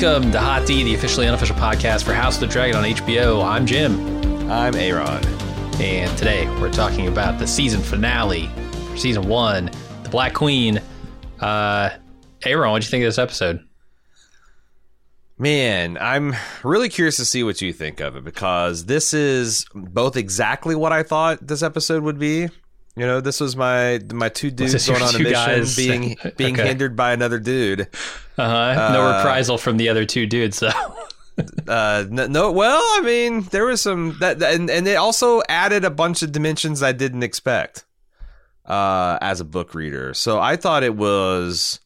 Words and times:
Welcome 0.00 0.32
to 0.32 0.40
Hot 0.40 0.66
D, 0.66 0.82
the 0.82 0.94
officially 0.94 1.26
unofficial 1.26 1.56
podcast 1.56 2.04
for 2.04 2.14
House 2.14 2.36
of 2.36 2.40
the 2.40 2.46
Dragon 2.46 2.74
on 2.74 2.84
HBO. 2.84 3.44
I'm 3.44 3.66
Jim, 3.66 4.00
I'm 4.50 4.74
Aaron. 4.74 5.22
and 5.78 6.16
today 6.16 6.46
we're 6.58 6.72
talking 6.72 7.06
about 7.06 7.38
the 7.38 7.46
season 7.46 7.82
finale 7.82 8.46
for 8.88 8.96
season 8.96 9.28
one, 9.28 9.70
The 10.04 10.08
Black 10.08 10.32
Queen. 10.32 10.80
Uh, 11.38 11.90
Aaron, 12.46 12.70
what'd 12.70 12.86
you 12.86 12.90
think 12.90 13.02
of 13.02 13.08
this 13.08 13.18
episode? 13.18 13.60
Man, 15.36 15.98
I'm 16.00 16.34
really 16.64 16.88
curious 16.88 17.16
to 17.16 17.26
see 17.26 17.42
what 17.42 17.60
you 17.60 17.70
think 17.70 18.00
of 18.00 18.16
it 18.16 18.24
because 18.24 18.86
this 18.86 19.12
is 19.12 19.66
both 19.74 20.16
exactly 20.16 20.74
what 20.74 20.92
I 20.92 21.02
thought 21.02 21.46
this 21.46 21.62
episode 21.62 22.04
would 22.04 22.18
be. 22.18 22.48
You 22.96 23.06
know, 23.06 23.20
this 23.20 23.40
was 23.40 23.56
my 23.56 24.00
my 24.12 24.28
two 24.28 24.50
dudes 24.50 24.86
going 24.86 25.00
on 25.02 25.14
a 25.14 25.18
mission 25.18 25.32
guys? 25.32 25.76
being 25.76 26.16
being 26.36 26.54
Okay. 26.58 26.66
hindered 26.68 26.96
by 26.96 27.12
another 27.12 27.38
dude. 27.38 27.82
Uh-huh. 28.36 28.92
no 28.92 29.16
reprisal 29.16 29.58
from 29.58 29.76
the 29.76 29.88
other 29.88 30.04
two 30.04 30.26
dudes, 30.26 30.60
though. 30.60 30.70
Uh, 31.66 32.04
n- 32.10 32.32
no, 32.32 32.52
well, 32.52 32.82
I 32.82 33.00
mean, 33.02 33.42
there 33.44 33.64
was 33.64 33.80
some 33.80 34.14
that, 34.20 34.40
that- 34.40 34.54
and 34.56 34.68
and 34.68 34.86
it 34.86 34.96
also 34.96 35.40
added 35.48 35.86
a 35.86 35.90
bunch 35.90 36.20
of 36.22 36.32
dimensions 36.32 36.82
I 36.82 36.92
didn't 36.92 37.22
expect 37.22 37.86
uh, 38.66 39.16
as 39.22 39.40
a 39.40 39.44
book 39.46 39.74
reader. 39.74 40.12
So 40.12 40.38
I 40.38 40.56
thought 40.56 40.82
it 40.82 40.96
was 40.96 41.80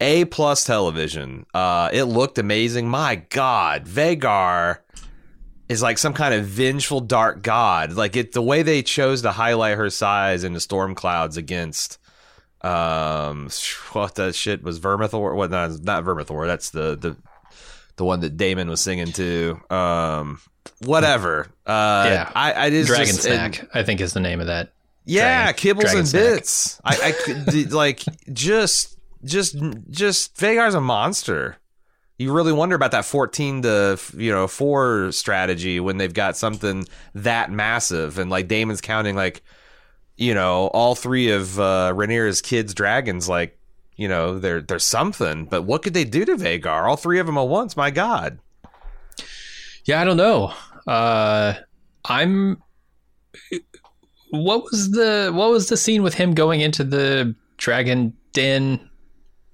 a 0.00 0.24
plus 0.24 0.64
television. 0.64 1.46
Uh, 1.54 1.90
it 1.92 2.04
looked 2.04 2.38
amazing. 2.38 2.88
My 2.88 3.16
God, 3.30 3.84
Vhagar 3.86 4.78
is 5.68 5.82
like 5.82 5.98
some 5.98 6.14
kind 6.14 6.34
of 6.34 6.46
vengeful 6.46 7.00
dark 7.00 7.42
god. 7.42 7.92
Like 7.92 8.16
it, 8.16 8.32
the 8.32 8.42
way 8.42 8.62
they 8.62 8.82
chose 8.82 9.22
to 9.22 9.32
highlight 9.32 9.76
her 9.76 9.90
size 9.90 10.44
in 10.44 10.52
the 10.54 10.60
storm 10.60 10.94
clouds 10.94 11.36
against. 11.36 11.98
Um, 12.62 13.48
what 13.92 14.14
that 14.16 14.34
shit 14.34 14.62
was 14.62 14.80
Vermithor? 14.80 15.34
What? 15.34 15.50
No, 15.50 15.68
not 15.82 16.04
Vermithor. 16.04 16.46
That's 16.46 16.70
the 16.70 16.96
the 16.96 17.16
the 17.96 18.04
one 18.04 18.20
that 18.20 18.36
Daemon 18.36 18.68
was 18.68 18.80
singing 18.80 19.12
to. 19.12 19.60
Um, 19.70 20.40
whatever. 20.84 21.48
Uh, 21.66 22.06
Yeah. 22.08 22.32
I, 22.34 22.66
I 22.66 22.70
just 22.70 22.88
Dragon 22.88 23.06
just- 23.06 23.22
Snack, 23.22 23.68
I 23.74 23.82
think, 23.82 24.00
is 24.00 24.12
the 24.12 24.20
name 24.20 24.40
of 24.40 24.46
that. 24.46 24.72
yeah, 25.04 25.50
Dragon- 25.52 25.76
kibbles 25.76 25.80
Dragon 25.80 25.98
and 26.00 26.08
snack. 26.08 26.22
bits. 26.34 26.80
I, 26.84 26.98
I 27.02 27.12
could 27.12 27.72
like 27.72 28.02
just 28.32 28.96
just 29.24 29.56
just 29.90 30.36
Vhagar's 30.36 30.74
a 30.74 30.80
monster. 30.80 31.56
You 32.18 32.32
really 32.32 32.52
wonder 32.52 32.74
about 32.74 32.90
that 32.90 33.04
fourteen 33.04 33.62
to 33.62 33.98
you 34.16 34.32
know 34.32 34.48
four 34.48 35.12
strategy 35.12 35.78
when 35.78 35.98
they've 35.98 36.12
got 36.12 36.36
something 36.36 36.84
that 37.14 37.50
massive 37.50 38.18
and 38.18 38.28
like 38.28 38.48
Daemon's 38.48 38.80
counting 38.80 39.14
like 39.14 39.42
you 40.16 40.34
know 40.34 40.66
all 40.68 40.96
three 40.96 41.30
of 41.30 41.60
uh, 41.60 41.92
Rhaenyra's 41.94 42.42
kids 42.42 42.74
dragons 42.74 43.28
like 43.28 43.58
you 43.96 44.08
know 44.08 44.38
they're 44.38 44.62
they're 44.62 44.78
something. 44.78 45.44
But 45.44 45.62
what 45.62 45.82
could 45.82 45.94
they 45.94 46.04
do 46.04 46.24
to 46.24 46.36
Vhagar? 46.36 46.88
All 46.88 46.96
three 46.96 47.18
of 47.18 47.26
them 47.26 47.38
at 47.38 47.48
once? 47.48 47.76
My 47.76 47.90
God. 47.90 48.38
Yeah, 49.84 50.00
I 50.00 50.04
don't 50.04 50.16
know. 50.16 50.52
Uh, 50.86 51.54
I'm. 52.04 52.62
What 54.30 54.64
was 54.64 54.90
the 54.90 55.30
what 55.34 55.50
was 55.50 55.68
the 55.68 55.76
scene 55.76 56.02
with 56.02 56.14
him 56.14 56.34
going 56.34 56.60
into 56.60 56.84
the 56.84 57.34
dragon 57.56 58.14
den 58.32 58.87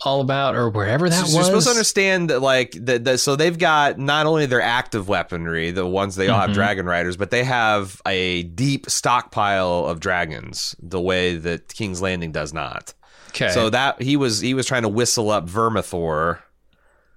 all 0.00 0.20
about, 0.20 0.54
or 0.54 0.68
wherever 0.68 1.08
that 1.08 1.16
So 1.16 1.22
was? 1.22 1.34
You're 1.34 1.44
supposed 1.44 1.66
to 1.66 1.70
understand 1.70 2.30
that, 2.30 2.40
like, 2.40 2.72
that. 2.86 3.04
that- 3.04 3.18
so 3.18 3.36
they've 3.36 3.56
got 3.58 3.98
not 3.98 4.26
only 4.26 4.46
their 4.46 4.60
active 4.60 5.08
weaponry, 5.08 5.70
the 5.70 5.86
ones 5.86 6.16
they 6.16 6.28
all 6.28 6.40
have 6.40 6.50
Mhm. 6.50 6.54
dragon 6.54 6.86
riders, 6.86 7.16
but 7.16 7.30
they 7.30 7.44
have 7.44 8.02
a 8.06 8.42
deep 8.42 8.90
stockpile 8.90 9.86
of 9.86 10.00
dragons, 10.00 10.74
the 10.82 11.00
way 11.00 11.36
that 11.36 11.68
King's 11.72 12.02
Landing 12.02 12.32
does 12.32 12.52
not. 12.52 12.92
Okay. 13.30 13.50
So 13.50 13.70
that 13.70 14.02
he 14.02 14.16
was 14.16 14.40
he 14.40 14.52
was 14.54 14.66
trying 14.66 14.82
to 14.82 14.88
whistle 14.88 15.30
up 15.30 15.48
Vermithor, 15.48 16.38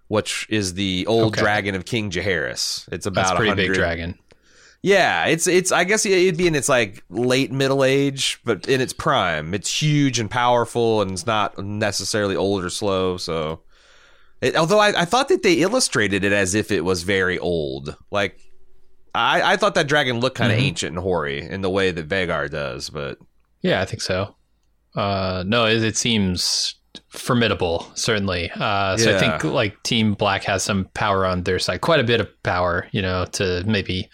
which 0.08 0.48
is 0.50 0.74
the 0.76 1.06
old 1.08 1.34
Okay. 1.34 1.42
dragon 1.42 1.76
of 1.76 1.86
King 1.86 2.10
Jaehaerys. 2.10 2.86
It's 2.92 3.06
about 3.06 3.34
a 3.34 3.36
pretty 3.36 3.50
100, 3.52 3.68
big 3.68 3.74
dragon. 3.76 4.18
Yeah, 4.84 5.26
it's 5.26 5.48
it's. 5.48 5.72
I 5.72 5.84
guess 5.84 6.06
it'd 6.06 6.38
be 6.38 6.48
in 6.48 6.56
its 6.56 6.70
like 6.70 7.04
late 7.10 7.52
middle 7.52 7.84
age, 7.84 8.40
but 8.46 8.68
in 8.68 8.80
its 8.80 8.94
prime, 8.94 9.54
it's 9.54 9.82
huge 9.82 10.20
and 10.20 10.30
powerful, 10.30 11.02
and 11.02 11.12
it's 11.12 11.26
not 11.26 11.58
necessarily 11.58 12.36
old 12.36 12.64
or 12.64 12.70
slow. 12.70 13.18
So, 13.18 13.62
it, 14.42 14.56
although 14.56 14.80
I, 14.80 15.02
I 15.02 15.06
thought 15.06 15.30
that 15.30 15.42
they 15.44 15.56
illustrated 15.56 16.24
it 16.24 16.32
as 16.32 16.54
if 16.54 16.72
it 16.72 16.86
was 16.86 17.04
very 17.04 17.40
old, 17.40 17.98
like 18.12 18.40
I, 19.16 19.54
I 19.54 19.58
thought 19.58 19.74
that 19.76 19.88
dragon 19.88 20.20
looked 20.20 20.38
kind 20.38 20.52
of 20.52 20.60
Mhm. 20.60 20.64
ancient 20.64 20.96
and 20.96 21.04
hoary 21.04 21.42
in 21.42 21.62
the 21.62 21.70
way 21.72 21.90
that 21.92 22.08
Vhagar 22.08 22.50
does. 22.50 22.90
But 22.92 23.18
Yeah, 23.62 23.82
I 23.82 23.86
think 23.86 24.02
so. 24.04 24.36
Uh, 24.96 25.44
no, 25.48 25.66
it, 25.66 25.84
it 25.84 25.98
seems 25.98 26.76
formidable, 27.10 27.88
certainly. 27.96 28.52
Uh, 28.56 28.96
so 28.98 29.16
I 29.16 29.20
think 29.20 29.44
like 29.44 29.82
Team 29.84 30.14
Black 30.14 30.44
has 30.44 30.64
some 30.64 30.88
power 30.94 31.26
on 31.26 31.44
their 31.44 31.60
side, 31.60 31.82
quite 31.82 32.00
a 32.00 32.04
bit 32.04 32.22
of 32.22 32.28
power, 32.44 32.88
you 32.92 33.02
know, 33.02 33.26
to 33.34 33.64
maybe 33.66 34.10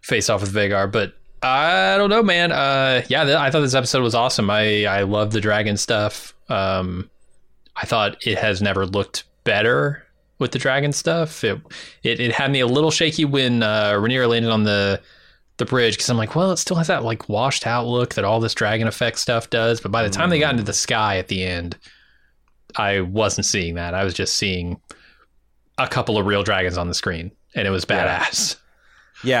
face 0.00 0.28
off 0.30 0.40
with 0.40 0.52
Vhagar. 0.52 0.90
But 0.90 1.14
I 1.42 1.96
don't 1.96 2.10
know, 2.10 2.22
man. 2.22 2.52
Uh, 2.52 3.02
yeah, 3.08 3.24
th- 3.24 3.36
I 3.36 3.50
thought 3.50 3.60
this 3.60 3.74
episode 3.74 4.02
was 4.02 4.14
awesome. 4.14 4.50
I 4.50 4.84
I 4.86 5.02
love 5.02 5.32
the 5.32 5.40
dragon 5.40 5.76
stuff. 5.76 6.34
Um, 6.48 7.10
I 7.76 7.86
thought 7.86 8.26
it 8.26 8.38
has 8.38 8.60
never 8.60 8.86
looked 8.86 9.24
better 9.44 10.04
with 10.38 10.52
the 10.52 10.58
dragon 10.58 10.92
stuff. 10.92 11.44
It 11.44 11.60
it, 12.02 12.20
it 12.20 12.32
had 12.32 12.50
me 12.50 12.60
a 12.60 12.66
little 12.66 12.90
shaky 12.90 13.24
when 13.24 13.62
uh, 13.62 13.92
Rhaenyra 13.92 14.28
landed 14.28 14.50
on 14.50 14.64
the 14.64 15.00
the 15.56 15.64
bridge 15.66 15.94
because 15.96 16.08
I'm 16.10 16.16
like, 16.16 16.34
well, 16.34 16.50
it 16.52 16.56
still 16.56 16.76
has 16.76 16.88
that 16.88 17.04
like 17.04 17.28
washed 17.28 17.66
out 17.66 17.86
look 17.86 18.14
that 18.14 18.24
all 18.24 18.40
this 18.40 18.54
dragon 18.54 18.88
effect 18.88 19.18
stuff 19.18 19.50
does. 19.50 19.80
But 19.80 19.92
by 19.92 20.02
the 20.02 20.10
time 20.10 20.30
they 20.30 20.40
got 20.40 20.52
into 20.52 20.62
the 20.64 20.72
sky 20.72 21.18
at 21.18 21.28
the 21.28 21.44
end, 21.44 21.76
I 22.76 23.02
wasn't 23.02 23.46
seeing 23.46 23.74
that. 23.74 23.94
I 23.94 24.04
was 24.04 24.14
just 24.14 24.36
seeing 24.36 24.80
a 25.78 25.86
couple 25.86 26.18
of 26.18 26.26
real 26.26 26.42
dragons 26.42 26.76
on 26.78 26.88
the 26.88 26.94
screen, 26.94 27.30
and 27.54 27.66
it 27.68 27.70
was 27.70 27.84
badass. 27.84 28.54
yeah, 28.54 28.60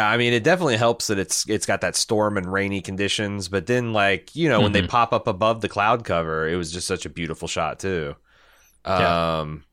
I 0.08 0.16
mean, 0.18 0.32
it 0.34 0.44
definitely 0.44 0.76
helps 0.76 1.06
that 1.06 1.18
it's 1.18 1.48
it's 1.48 1.64
got 1.66 1.80
that 1.80 1.96
storm 1.96 2.36
and 2.36 2.52
rainy 2.52 2.82
conditions. 2.82 3.48
But 3.48 3.66
then, 3.66 3.92
like 3.92 4.34
you 4.36 4.48
know, 4.48 4.60
when 4.60 4.72
they 4.72 4.82
Mhm. 4.82 4.88
pop 4.88 5.12
up 5.12 5.26
above 5.26 5.60
the 5.62 5.68
cloud 5.68 6.04
cover, 6.04 6.46
it 6.48 6.56
was 6.56 6.72
just 6.72 6.86
such 6.86 7.06
a 7.06 7.10
beautiful 7.10 7.48
shot 7.48 7.78
too. 7.80 8.14
Yeah. 8.96 9.16
Um, 9.40 9.64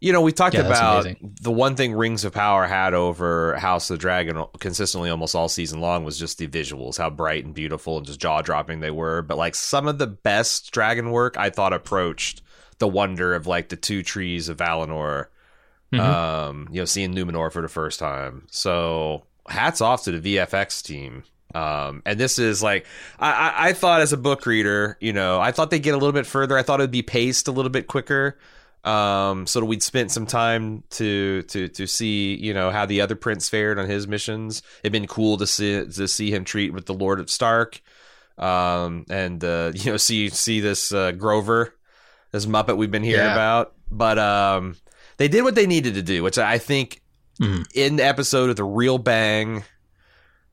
you 0.00 0.12
know, 0.12 0.22
we 0.22 0.32
talked 0.32 0.58
Yeah, 0.58 0.60
about 0.60 1.08
the 1.22 1.52
one 1.52 1.76
thing 1.76 1.94
Rings 1.94 2.24
of 2.24 2.32
Power 2.34 2.66
had 2.66 2.94
over 2.94 3.56
House 3.56 3.90
of 3.90 3.98
the 3.98 4.02
Dragon 4.02 4.44
consistently 4.60 5.10
almost 5.10 5.34
all 5.34 5.48
season 5.48 5.80
long 5.80 6.04
was 6.04 6.18
just 6.18 6.38
the 6.38 6.48
visuals, 6.48 6.98
how 6.98 7.10
bright 7.10 7.44
and 7.44 7.54
beautiful 7.54 7.98
and 7.98 8.06
just 8.06 8.20
jaw 8.20 8.42
dropping 8.42 8.80
they 8.80 8.90
were. 8.92 9.22
But 9.22 9.38
like 9.38 9.54
some 9.54 9.88
of 9.88 9.98
the 9.98 10.06
best 10.08 10.72
dragon 10.72 11.10
work, 11.10 11.36
I 11.38 11.50
thought 11.50 11.72
approached 11.74 12.42
the 12.78 12.88
wonder 12.88 13.34
of 13.34 13.46
like 13.46 13.68
the 13.70 13.76
two 13.76 14.02
trees 14.02 14.48
of 14.48 14.58
Valinor. 14.58 15.26
Mhm. 15.92 16.00
Um, 16.00 16.68
you 16.70 16.80
know, 16.80 16.84
seeing 16.84 17.14
Numenor 17.14 17.52
for 17.52 17.62
the 17.62 17.68
first 17.68 17.98
time. 17.98 18.46
So 18.50 19.24
hats 19.48 19.80
off 19.80 20.04
to 20.04 20.12
the 20.18 20.36
VFX 20.36 20.82
team. 20.82 21.24
Um, 21.52 22.02
and 22.06 22.18
this 22.20 22.38
is 22.38 22.62
like 22.62 22.86
I, 23.18 23.32
I, 23.32 23.68
I 23.68 23.72
thought 23.72 24.00
as 24.00 24.12
a 24.12 24.16
book 24.16 24.46
reader, 24.46 24.96
you 25.00 25.12
know, 25.12 25.40
I 25.40 25.50
thought 25.50 25.70
they'd 25.70 25.80
get 25.82 25.94
a 25.94 25.98
little 25.98 26.12
bit 26.12 26.26
further. 26.26 26.56
I 26.56 26.62
thought 26.62 26.78
it'd 26.80 26.92
be 26.92 27.02
paced 27.02 27.48
a 27.48 27.52
little 27.52 27.70
bit 27.70 27.88
quicker. 27.88 28.38
Um, 28.84 29.46
so 29.46 29.60
that 29.60 29.66
we'd 29.66 29.82
spent 29.82 30.10
some 30.12 30.26
time 30.26 30.84
to 30.90 31.42
to 31.42 31.68
to 31.68 31.86
see, 31.86 32.34
you 32.36 32.54
know, 32.54 32.70
how 32.70 32.86
the 32.86 33.00
other 33.02 33.16
prince 33.16 33.48
fared 33.48 33.78
on 33.78 33.88
his 33.90 34.06
missions. 34.06 34.62
It'd 34.84 34.92
been 34.92 35.06
cool 35.08 35.36
to 35.38 35.46
see 35.46 35.84
to 35.84 36.06
see 36.08 36.30
him 36.32 36.44
treat 36.44 36.72
with 36.72 36.86
the 36.86 36.94
Lord 36.94 37.18
of 37.20 37.28
Stark. 37.30 37.80
Um, 38.38 39.04
and 39.10 39.42
uh, 39.44 39.72
you 39.74 39.90
know, 39.90 39.96
see 39.96 40.28
see 40.30 40.60
this 40.60 40.92
uh, 40.92 41.10
Grover, 41.12 41.74
this 42.30 42.46
Muppet 42.46 42.76
we've 42.76 42.90
been 42.92 43.02
hearing 43.04 43.26
Yeah. 43.26 43.32
about. 43.32 43.74
But 43.90 44.18
um 44.18 44.76
they 45.20 45.28
did 45.28 45.42
what 45.42 45.54
they 45.54 45.66
needed 45.66 45.92
to 45.94 46.02
do, 46.02 46.22
which 46.22 46.38
I 46.38 46.56
think 46.56 47.02
Mhm. 47.40 47.66
in 47.74 47.96
the 47.96 48.04
episode 48.04 48.48
with 48.48 48.58
a 48.58 48.64
real 48.64 48.96
bang, 48.96 49.64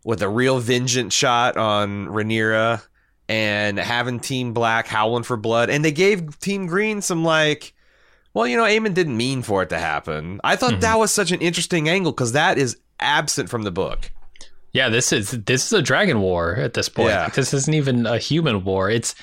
with 0.03 0.21
a 0.21 0.27
real 0.29 0.59
vengeance 0.59 1.13
shot 1.13 1.55
on 1.57 2.07
Rhaenyra, 2.07 2.81
and 3.29 3.79
having 3.79 4.19
Team 4.19 4.53
Black 4.53 4.87
howling 4.87 5.23
for 5.23 5.37
blood, 5.37 5.69
and 5.69 5.83
they 5.83 5.91
gave 5.93 6.37
Team 6.39 6.67
Green 6.67 7.01
some 7.01 7.23
like. 7.23 7.73
Well, 8.33 8.45
you 8.45 8.55
know, 8.57 8.63
Aemond 8.65 8.93
didn't 8.93 9.17
mean 9.17 9.41
for 9.41 9.63
it 9.63 9.69
to 9.69 9.79
happen. 9.79 10.39
I 10.43 10.55
thought 10.57 10.81
that 10.81 10.99
was 10.99 11.11
such 11.11 11.31
an 11.31 11.39
interesting 11.41 11.89
angle 11.89 12.11
because 12.11 12.33
that 12.33 12.57
is 12.59 12.77
absent 12.99 13.49
from 13.49 13.63
the 13.63 13.71
book. 13.71 14.11
Yeah, 14.73 14.89
this 14.89 15.11
is 15.11 15.31
this 15.31 15.65
is 15.65 15.73
a 15.73 15.81
dragon 15.81 16.19
war 16.21 16.55
at 16.55 16.73
this 16.73 16.87
point. 16.89 17.09
Yeah. 17.09 17.29
This 17.29 17.53
isn't 17.53 17.73
even 17.73 18.05
a 18.05 18.17
human 18.19 18.63
war. 18.63 18.89
It's 18.91 19.15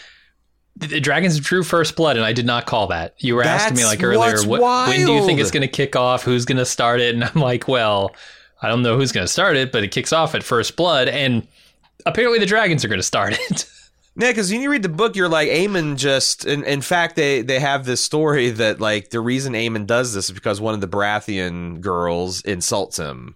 the 0.77 1.01
dragons 1.01 1.39
drew 1.39 1.63
first 1.63 1.97
blood, 1.97 2.17
and 2.17 2.25
I 2.25 2.33
did 2.33 2.47
not 2.47 2.67
call 2.67 2.89
that. 2.89 3.15
You 3.19 3.37
were 3.37 3.45
asking 3.45 3.77
me 3.77 3.85
like 3.85 4.03
earlier, 4.03 4.43
what, 4.47 4.89
when 4.89 5.07
do 5.07 5.13
you 5.13 5.25
think 5.25 5.41
it's 5.41 5.51
going 5.51 5.63
to 5.63 5.69
kick 5.69 5.95
off? 5.95 6.23
Who's 6.25 6.45
going 6.45 6.59
to 6.59 6.67
start 6.67 7.01
it? 7.01 7.15
And 7.15 7.23
I'm 7.23 7.41
like, 7.41 7.69
well, 7.69 8.15
I 8.61 8.69
don't 8.69 8.83
know 8.83 8.97
who's 8.97 9.13
going 9.13 9.27
to 9.27 9.33
start 9.33 9.57
it, 9.57 9.71
but 9.71 9.85
it 9.85 9.93
kicks 9.93 10.13
off 10.13 10.35
at 10.35 10.43
first 10.43 10.75
blood, 10.75 11.09
and 11.09 11.47
apparently 12.07 12.39
the 12.41 12.47
dragons 12.47 12.85
are 12.85 12.89
going 12.89 12.99
to 12.99 13.05
start 13.05 13.39
it. 13.39 13.67
Yeah, 14.17 14.31
because 14.31 14.53
when 14.53 14.61
you 14.61 14.71
read 14.71 14.85
the 14.85 14.89
book, 14.89 15.17
you're 15.17 15.29
like 15.29 15.49
Aemond 15.49 15.97
just. 15.97 16.45
In, 16.45 16.63
in 16.63 16.83
fact, 16.83 17.17
they 17.17 17.43
they 17.43 17.59
have 17.59 17.85
this 17.85 18.01
story 18.01 18.51
that 18.51 18.81
like 18.81 19.11
the 19.11 19.21
reason 19.21 19.55
Aemond 19.55 19.89
does 19.89 20.15
this 20.15 20.27
is 20.27 20.31
because 20.31 20.61
one 20.61 20.73
of 20.73 20.81
the 20.81 20.87
Baratheon 20.87 21.81
girls 21.81 22.41
insults 22.43 22.97
him. 22.97 23.35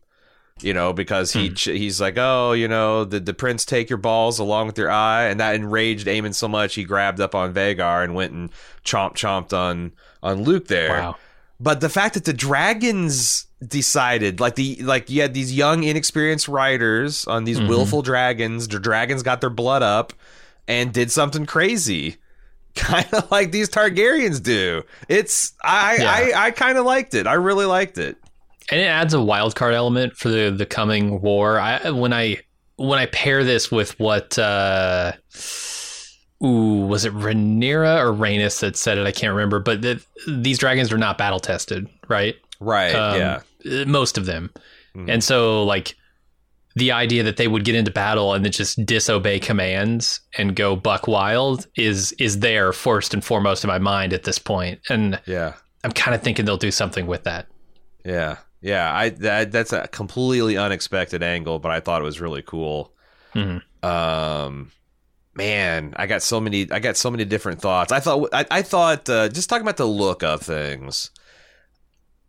You 0.62 0.74
know, 0.74 0.92
because 0.92 1.32
he 1.32 1.48
hmm. 1.48 1.54
ch 1.54 1.64
he's 1.64 2.00
like, 2.00 2.14
oh, 2.16 2.52
you 2.52 2.68
know, 2.68 3.04
did 3.04 3.26
the 3.26 3.34
prince 3.34 3.64
take 3.64 3.90
your 3.90 3.98
balls 3.98 4.38
along 4.38 4.66
with 4.66 4.78
your 4.78 4.90
eye? 4.90 5.24
And 5.24 5.40
that 5.40 5.54
enraged 5.54 6.06
Aemond 6.06 6.34
so 6.34 6.48
much 6.48 6.74
he 6.74 6.84
grabbed 6.84 7.20
up 7.20 7.34
on 7.34 7.54
Vhagar 7.54 8.04
and 8.04 8.14
went 8.14 8.32
and 8.32 8.50
chomp 8.84 9.14
chomped 9.14 9.52
on 9.52 9.92
on 10.22 10.42
Luke 10.42 10.68
there. 10.68 10.90
Wow. 10.90 11.16
But 11.60 11.80
the 11.80 11.88
fact 11.88 12.14
that 12.14 12.24
the 12.24 12.32
dragons 12.32 13.46
decided, 13.66 14.40
like 14.40 14.54
the 14.54 14.76
like 14.82 15.10
you 15.10 15.22
had 15.22 15.34
these 15.34 15.52
young, 15.52 15.82
inexperienced 15.84 16.48
riders 16.48 17.26
on 17.26 17.44
these 17.44 17.58
mm-hmm. 17.58 17.68
willful 17.68 18.02
dragons. 18.02 18.68
The 18.68 18.78
dragons 18.78 19.22
got 19.22 19.40
their 19.40 19.50
blood 19.50 19.82
up 19.82 20.12
and 20.66 20.92
did 20.92 21.10
something 21.10 21.46
crazy, 21.46 22.16
kind 22.74 23.06
of 23.12 23.30
like 23.30 23.50
these 23.50 23.68
Targaryens 23.68 24.42
do. 24.42 24.82
It's 25.08 25.54
I 25.62 25.96
Yeah. 25.96 26.10
I, 26.36 26.46
I 26.46 26.50
kind 26.52 26.78
of 26.78 26.84
liked 26.84 27.14
it. 27.14 27.26
I 27.26 27.34
really 27.34 27.66
liked 27.66 27.98
it. 27.98 28.16
And 28.70 28.80
it 28.80 28.84
adds 28.84 29.14
a 29.14 29.22
wild 29.22 29.54
card 29.54 29.74
element 29.74 30.16
for 30.16 30.28
the 30.28 30.50
the 30.50 30.66
coming 30.66 31.20
war. 31.20 31.58
I 31.58 31.90
when 31.90 32.12
I 32.12 32.38
when 32.76 32.98
I 32.98 33.06
pair 33.06 33.44
this 33.44 33.70
with 33.70 33.98
what 33.98 34.38
uh 34.38 35.12
ooh 36.44 36.86
was 36.86 37.04
it 37.04 37.12
Rhaenyra 37.14 37.98
or 38.00 38.12
Rhaenys 38.12 38.60
that 38.60 38.76
said 38.76 38.98
it? 38.98 39.06
I 39.06 39.12
can't 39.12 39.32
remember, 39.34 39.58
but 39.58 39.82
the, 39.82 40.02
these 40.28 40.58
dragons 40.58 40.92
are 40.92 40.98
not 40.98 41.18
battle 41.18 41.40
tested, 41.40 41.88
right? 42.08 42.36
Right? 42.60 42.94
Um, 42.94 43.18
yeah. 43.18 43.40
uh, 43.82 43.84
most 43.86 44.18
of 44.18 44.26
them, 44.26 44.50
Mhm. 44.96 45.10
and 45.10 45.24
so 45.24 45.64
like 45.64 45.94
the 46.76 46.92
idea 46.92 47.24
that 47.24 47.36
they 47.38 47.48
would 47.48 47.64
get 47.64 47.74
into 47.74 47.90
battle 47.90 48.34
and 48.34 48.44
then 48.44 48.52
just 48.52 48.84
disobey 48.86 49.40
commands 49.40 50.20
and 50.36 50.54
go 50.54 50.76
buck 50.76 51.08
wild 51.08 51.66
is 51.76 52.12
is 52.20 52.38
there 52.38 52.72
first 52.72 53.12
and 53.14 53.24
foremost 53.24 53.64
in 53.64 53.68
my 53.68 53.78
mind 53.78 54.12
at 54.12 54.22
this 54.22 54.38
point. 54.38 54.48
point, 54.48 54.80
and 54.90 55.20
Yeah. 55.26 55.54
I'm 55.84 55.90
kind 55.92 56.14
of 56.14 56.22
thinking 56.22 56.44
they'll 56.44 56.56
do 56.56 56.70
something 56.70 57.06
with 57.06 57.24
that. 57.24 57.46
Yeah. 58.04 58.36
Yeah. 58.60 58.92
I 58.94 59.08
that, 59.10 59.52
that's 59.52 59.72
a 59.72 59.88
completely 59.88 60.56
unexpected 60.56 61.22
angle, 61.22 61.58
but 61.58 61.70
I 61.72 61.80
thought 61.80 62.00
it 62.00 62.04
was 62.04 62.20
really 62.20 62.42
cool. 62.42 62.92
Mhm. 63.34 63.62
Um, 63.84 64.72
man, 65.34 65.94
I 65.96 66.06
got 66.06 66.22
so 66.22 66.40
many. 66.40 66.70
I 66.70 66.78
got 66.80 66.96
so 66.96 67.10
many 67.10 67.24
different 67.24 67.60
thoughts. 67.60 67.92
I 67.92 68.00
thought. 68.00 68.28
I, 68.32 68.44
I 68.50 68.62
thought. 68.62 69.08
Uh, 69.08 69.28
just 69.28 69.48
talking 69.48 69.62
about 69.62 69.76
the 69.76 69.86
look 69.86 70.22
of 70.22 70.42
things. 70.42 71.10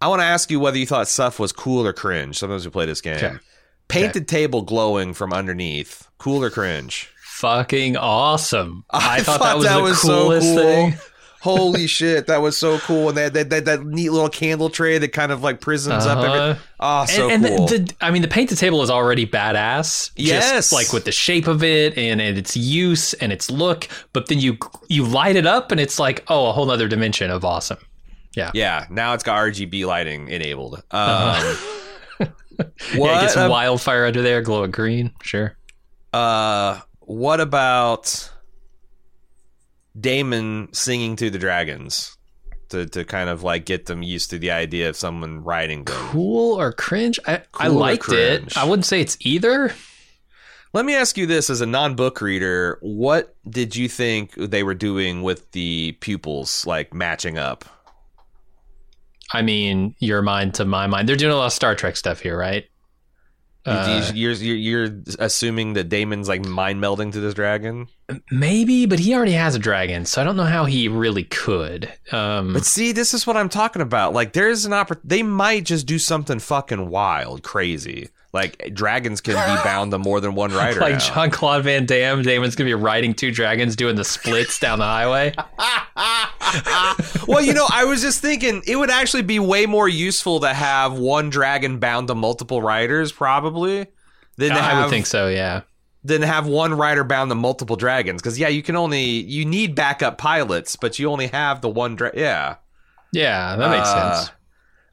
I 0.01 0.07
want 0.07 0.21
to 0.21 0.25
ask 0.25 0.49
you 0.51 0.59
whether 0.59 0.77
you 0.77 0.85
thought 0.85 1.07
stuff 1.07 1.39
was 1.39 1.51
cool 1.51 1.85
or 1.85 1.93
cringe. 1.93 2.37
Sometimes 2.37 2.65
we 2.65 2.71
play 2.71 2.85
this 2.85 3.01
game. 3.01 3.15
Okay. 3.15 3.35
Painted 3.89 4.27
table 4.27 4.61
glowing 4.61 5.13
from 5.13 5.33
underneath. 5.33 6.07
Cool 6.19 6.43
or 6.43 6.49
cringe? 6.49 7.09
Fucking 7.23 7.97
awesome! 7.97 8.85
I, 8.91 9.17
I 9.17 9.21
thought, 9.21 9.39
thought 9.39 9.45
that 9.45 9.55
was 9.57 9.65
that 9.65 9.75
the 9.77 9.81
was 9.83 10.01
so 10.01 10.23
coolest 10.23 10.47
cool. 10.47 10.57
thing. 10.57 10.93
Holy 11.41 11.88
shit, 11.88 12.27
that 12.27 12.41
was 12.41 12.57
so 12.57 12.80
cool! 12.80 13.09
And 13.09 13.18
that 13.18 13.33
that, 13.33 13.50
that 13.50 13.65
that 13.65 13.86
neat 13.86 14.09
little 14.09 14.30
candle 14.30 14.69
tray 14.69 14.97
that 14.97 15.13
kind 15.13 15.31
of 15.31 15.41
like 15.41 15.62
prisms 15.62 16.06
up. 16.06 16.18
Uh-huh. 16.18 16.33
Every, 16.33 16.62
oh, 16.81 17.06
so 17.06 17.30
and, 17.30 17.45
and 17.45 17.57
cool. 17.57 17.68
the, 17.68 17.77
the, 17.80 17.95
I 18.01 18.12
mean, 18.12 18.21
the 18.21 18.27
painted 18.27 18.57
table 18.57 18.81
is 18.81 18.89
already 18.89 19.25
badass. 19.25 20.12
Yes. 20.18 20.51
just 20.51 20.74
like 20.74 20.91
with 20.91 21.06
the 21.06 21.12
shape 21.13 21.47
of 21.47 21.63
it 21.63 21.97
and, 21.97 22.19
and 22.19 22.38
its 22.38 22.57
use 22.57 23.13
and 23.15 23.31
its 23.31 23.50
look. 23.50 23.88
But 24.12 24.27
then 24.27 24.39
you 24.39 24.57
you 24.89 25.06
light 25.06 25.36
it 25.38 25.45
up, 25.45 25.71
and 25.71 25.80
it's 25.80 25.97
like, 25.97 26.24
oh, 26.27 26.50
a 26.50 26.51
whole 26.51 26.69
other 26.69 26.88
dimension 26.88 27.31
of 27.31 27.45
awesome. 27.45 27.77
Yeah, 28.35 28.51
yeah. 28.53 28.85
now 28.89 29.13
it's 29.13 29.24
got 29.24 29.38
RGB 29.38 29.85
lighting 29.85 30.27
enabled. 30.27 30.75
Um, 30.75 30.81
Uh-huh. 30.92 31.75
what, 32.95 33.07
yeah, 33.12 33.18
it 33.18 33.21
gets 33.21 33.38
ab- 33.38 33.50
wildfire 33.50 34.06
under 34.06 34.21
there, 34.21 34.42
glowing 34.42 34.71
green. 34.71 35.13
Sure. 35.24 35.56
uh, 36.13 36.80
what 37.00 37.39
about 37.42 38.30
Daemon 39.99 40.73
singing 40.73 41.15
to 41.17 41.29
the 41.29 41.39
dragons 41.39 42.17
to, 42.69 42.85
to 42.87 43.03
kind 43.03 43.29
of 43.29 43.43
like 43.43 43.65
get 43.65 43.87
them 43.87 44.03
used 44.03 44.29
to 44.29 44.39
the 44.39 44.51
idea 44.51 44.89
of 44.89 44.95
someone 44.95 45.43
riding 45.43 45.85
them? 45.85 45.95
Cool 45.95 46.59
or 46.59 46.71
cringe? 46.71 47.19
I, 47.27 47.41
I 47.53 47.67
Cool 47.67 47.77
or 47.77 47.79
liked 47.79 48.11
it. 48.11 48.57
I 48.57 48.65
wouldn't 48.65 48.85
say 48.85 49.01
it's 49.01 49.17
either. 49.21 49.73
Let 50.71 50.85
me 50.85 50.95
ask 50.95 51.17
you 51.17 51.25
this 51.25 51.49
as 51.49 51.61
a 51.61 51.65
non 51.65 51.95
book 51.95 52.21
reader 52.21 52.77
what 52.81 53.35
did 53.49 53.75
you 53.75 53.89
think 53.89 54.35
they 54.35 54.61
were 54.61 54.75
doing 54.75 55.23
with 55.23 55.51
the 55.51 55.93
pupils, 55.99 56.65
like 56.67 56.93
matching 56.93 57.39
up? 57.39 57.65
I 59.31 59.41
mean, 59.41 59.95
your 59.99 60.21
mind 60.21 60.55
to 60.55 60.65
my 60.65 60.87
mind. 60.87 61.07
They're 61.09 61.15
doing 61.15 61.31
a 61.31 61.35
lot 61.35 61.47
of 61.47 61.53
Star 61.53 61.75
Trek 61.75 61.97
stuff 61.97 62.19
here, 62.19 62.37
right? 62.37 62.69
Uh, 63.69 64.12
you're, 64.13 64.33
you're, 64.33 64.56
you're 64.88 65.01
assuming 65.19 65.74
that 65.74 65.89
Daemon's 65.89 66.27
like 66.27 66.45
mind 66.45 66.81
melding 66.81 67.12
to 67.13 67.19
this 67.19 67.33
dragon? 67.33 67.88
maybe, 68.31 68.86
but 68.86 69.00
he 69.00 69.13
already 69.13 69.33
has 69.33 69.54
a 69.56 69.60
dragon, 69.60 70.06
so 70.06 70.21
I 70.21 70.24
don't 70.24 70.36
know 70.36 70.44
how 70.45 70.66
he 70.66 70.88
really 70.88 71.24
could. 71.24 71.92
Um, 72.12 72.54
But 72.54 72.66
see, 72.66 72.92
this 72.92 73.13
is 73.13 73.27
what 73.27 73.38
I'm 73.38 73.50
talking 73.50 73.81
about. 73.81 74.13
Like, 74.13 74.33
there's 74.33 74.66
an 74.66 74.71
oppor- 74.71 75.00
They 75.04 75.21
might 75.24 75.66
just 75.66 75.86
do 75.86 76.00
something 76.00 76.39
fucking 76.39 76.89
wild, 76.89 77.44
crazy. 77.44 78.10
Like, 78.31 78.71
dragons 78.75 79.21
can 79.21 79.33
be 79.33 79.63
bound 79.63 79.91
to 79.91 79.97
more 79.97 80.21
than 80.21 80.35
one 80.35 80.51
rider. 80.53 80.79
like. 80.79 80.99
Jean 80.99 81.31
Claude 81.31 81.63
Van 81.63 81.85
Damme, 81.87 82.21
Daemon's 82.21 82.55
gonna 82.55 82.69
be 82.69 82.73
riding 82.75 83.13
two 83.15 83.31
dragons 83.31 83.75
doing 83.75 83.95
the 83.95 84.03
splits 84.03 84.59
down 84.59 84.77
the 84.79 84.85
highway. 84.85 85.33
well, 87.27 87.41
you 87.41 87.53
know, 87.53 87.65
I 87.71 87.85
was 87.85 88.01
just 88.01 88.21
thinking 88.21 88.61
it 88.67 88.75
would 88.75 88.89
actually 88.89 89.23
be 89.23 89.39
way 89.39 89.65
more 89.65 89.87
useful 89.89 90.39
to 90.41 90.53
have 90.53 90.93
one 90.97 91.29
dragon 91.29 91.79
bound 91.79 92.07
to 92.07 92.15
multiple 92.15 92.61
riders, 92.61 93.11
probably, 93.11 93.87
than 94.37 94.51
I 94.51 94.59
have 94.59 94.83
would 94.85 94.89
think 94.91 95.05
so. 95.05 95.27
Yeah. 95.27 95.61
than 96.03 96.21
have 96.21 96.47
one 96.47 96.73
rider 96.73 97.03
bound 97.03 97.29
to 97.31 97.35
multiple 97.35 97.75
dragons. 97.75 98.21
Because 98.21 98.39
yeah, 98.39 98.47
you 98.47 98.63
can 98.63 98.75
only 98.75 99.01
you 99.03 99.45
need 99.45 99.75
backup 99.75 100.17
pilots, 100.17 100.75
but 100.75 100.97
you 100.99 101.09
only 101.09 101.27
have 101.27 101.61
the 101.61 101.69
one. 101.69 101.95
Dra- 101.95 102.11
yeah. 102.15 102.56
Yeah, 103.11 103.56
that 103.56 103.69
makes 103.71 103.87
Uh, 103.89 104.15
sense. 104.15 104.31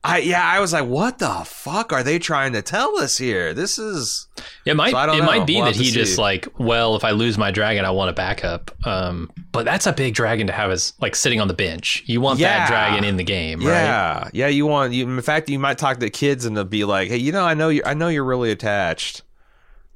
I 0.08 0.18
yeah, 0.18 0.42
I 0.44 0.60
was 0.60 0.72
like, 0.72 0.86
what 0.86 1.18
the 1.18 1.42
fuck 1.44 1.92
are 1.92 2.02
they 2.02 2.18
trying 2.18 2.52
to 2.52 2.62
tell 2.62 2.96
us 2.98 3.18
here? 3.18 3.52
This 3.54 3.78
is 3.78 4.28
It 4.64 4.74
might 4.76 4.92
so 4.92 5.00
it 5.12 5.18
know. 5.18 5.24
might 5.24 5.46
be 5.46 5.56
We'll 5.56 5.64
that 5.66 5.76
he 5.76 5.90
just 5.90 6.16
like, 6.18 6.46
well, 6.58 6.94
if 6.96 7.04
I 7.04 7.10
lose 7.10 7.36
my 7.36 7.50
dragon, 7.50 7.84
I 7.84 7.90
want 7.90 8.10
a 8.10 8.12
backup. 8.12 8.70
Um, 8.86 9.30
but 9.52 9.64
that's 9.64 9.86
a 9.86 9.92
big 9.92 10.14
dragon 10.14 10.46
to 10.46 10.52
have 10.52 10.70
as 10.70 10.92
like 11.00 11.14
sitting 11.16 11.40
on 11.40 11.48
the 11.48 11.54
bench. 11.54 12.02
You 12.06 12.20
want 12.20 12.38
Yeah. 12.38 12.58
that 12.58 12.68
dragon 12.68 13.04
in 13.04 13.16
the 13.16 13.24
game, 13.24 13.58
right? 13.60 13.66
yeah, 13.66 14.28
yeah. 14.32 14.46
You 14.48 14.66
want 14.66 14.92
you. 14.92 15.04
In 15.08 15.20
fact, 15.22 15.48
you 15.50 15.58
might 15.58 15.78
talk 15.78 15.98
to 15.98 16.08
kids 16.10 16.44
and 16.44 16.56
they'll 16.56 16.64
be 16.64 16.84
like, 16.84 17.08
hey, 17.08 17.16
you 17.16 17.32
know, 17.32 17.44
I 17.44 17.54
know 17.54 17.68
you. 17.68 17.82
I 17.84 17.94
know 17.94 18.08
you're 18.08 18.24
really 18.24 18.50
attached 18.52 19.22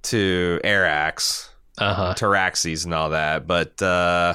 to 0.02 0.60
Arrax, 0.64 1.48
Uh 1.78 1.94
huh. 1.94 2.14
Tyraxes, 2.16 2.84
and 2.84 2.92
all 2.94 3.10
that, 3.10 3.46
but 3.46 3.80
uh 3.82 4.34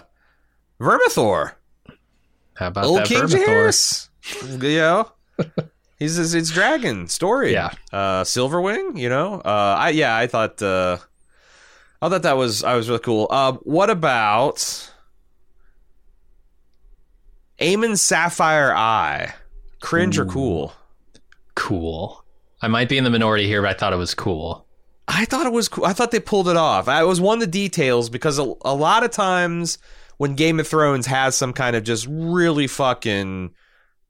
Vermithor, 0.80 1.54
How 2.56 2.68
about 2.68 2.86
old 2.86 3.00
that 3.00 3.08
King 3.08 3.22
Vermithor? 3.22 3.46
Jaehaerys, 3.48 4.64
you 4.64 4.78
know. 4.78 5.12
He's 6.00 6.16
says 6.16 6.34
it's 6.34 6.50
dragon 6.50 7.08
story. 7.08 7.54
Yeah. 7.54 7.72
Uh 7.92 8.24
Silverwing, 8.24 8.98
you 8.98 9.10
know. 9.10 9.42
Uh 9.44 9.76
I 9.78 9.90
yeah, 9.90 10.16
I 10.16 10.28
thought 10.28 10.62
uh 10.62 10.98
I 12.02 12.10
thought 12.10 12.24
that 12.24 12.38
was 12.38 12.64
I 12.64 12.76
was 12.76 12.90
really 12.90 13.02
cool. 13.02 13.28
Uh 13.30 13.54
what 13.64 13.90
about 13.90 14.92
Aemond 17.60 18.00
Sapphire 18.00 18.74
Eye? 18.74 19.34
Cringe 19.82 20.18
or 20.18 20.26
cool? 20.26 20.74
Cool. 21.56 22.24
I 22.62 22.68
might 22.68 22.90
be 22.90 22.98
in 22.98 23.04
the 23.04 23.10
minority 23.10 23.48
here, 23.48 23.62
but 23.62 23.70
I 23.70 23.74
thought 23.78 23.94
it 23.94 23.98
was 23.98 24.14
cool. 24.14 24.66
I 25.08 25.26
thought 25.26 25.46
it 25.46 25.54
was 25.54 25.70
cool. 25.70 25.86
I 25.86 25.94
thought 25.94 26.12
they 26.12 26.20
pulled 26.20 26.50
it 26.50 26.58
off. 26.58 26.88
I 26.88 27.02
it 27.02 27.06
was 27.06 27.22
one 27.22 27.36
of 27.36 27.42
the 27.42 27.48
details 27.48 28.10
because 28.10 28.40
a, 28.40 28.54
a 28.64 28.74
lot 28.74 29.04
of 29.04 29.12
times 29.12 29.78
when 30.18 30.36
Game 30.36 30.60
of 30.60 30.68
Thrones 30.68 31.06
has 31.06 31.36
some 31.36 31.54
kind 31.54 31.76
of 31.76 31.84
just 31.84 32.08
really 32.10 32.68
fucking 32.68 33.54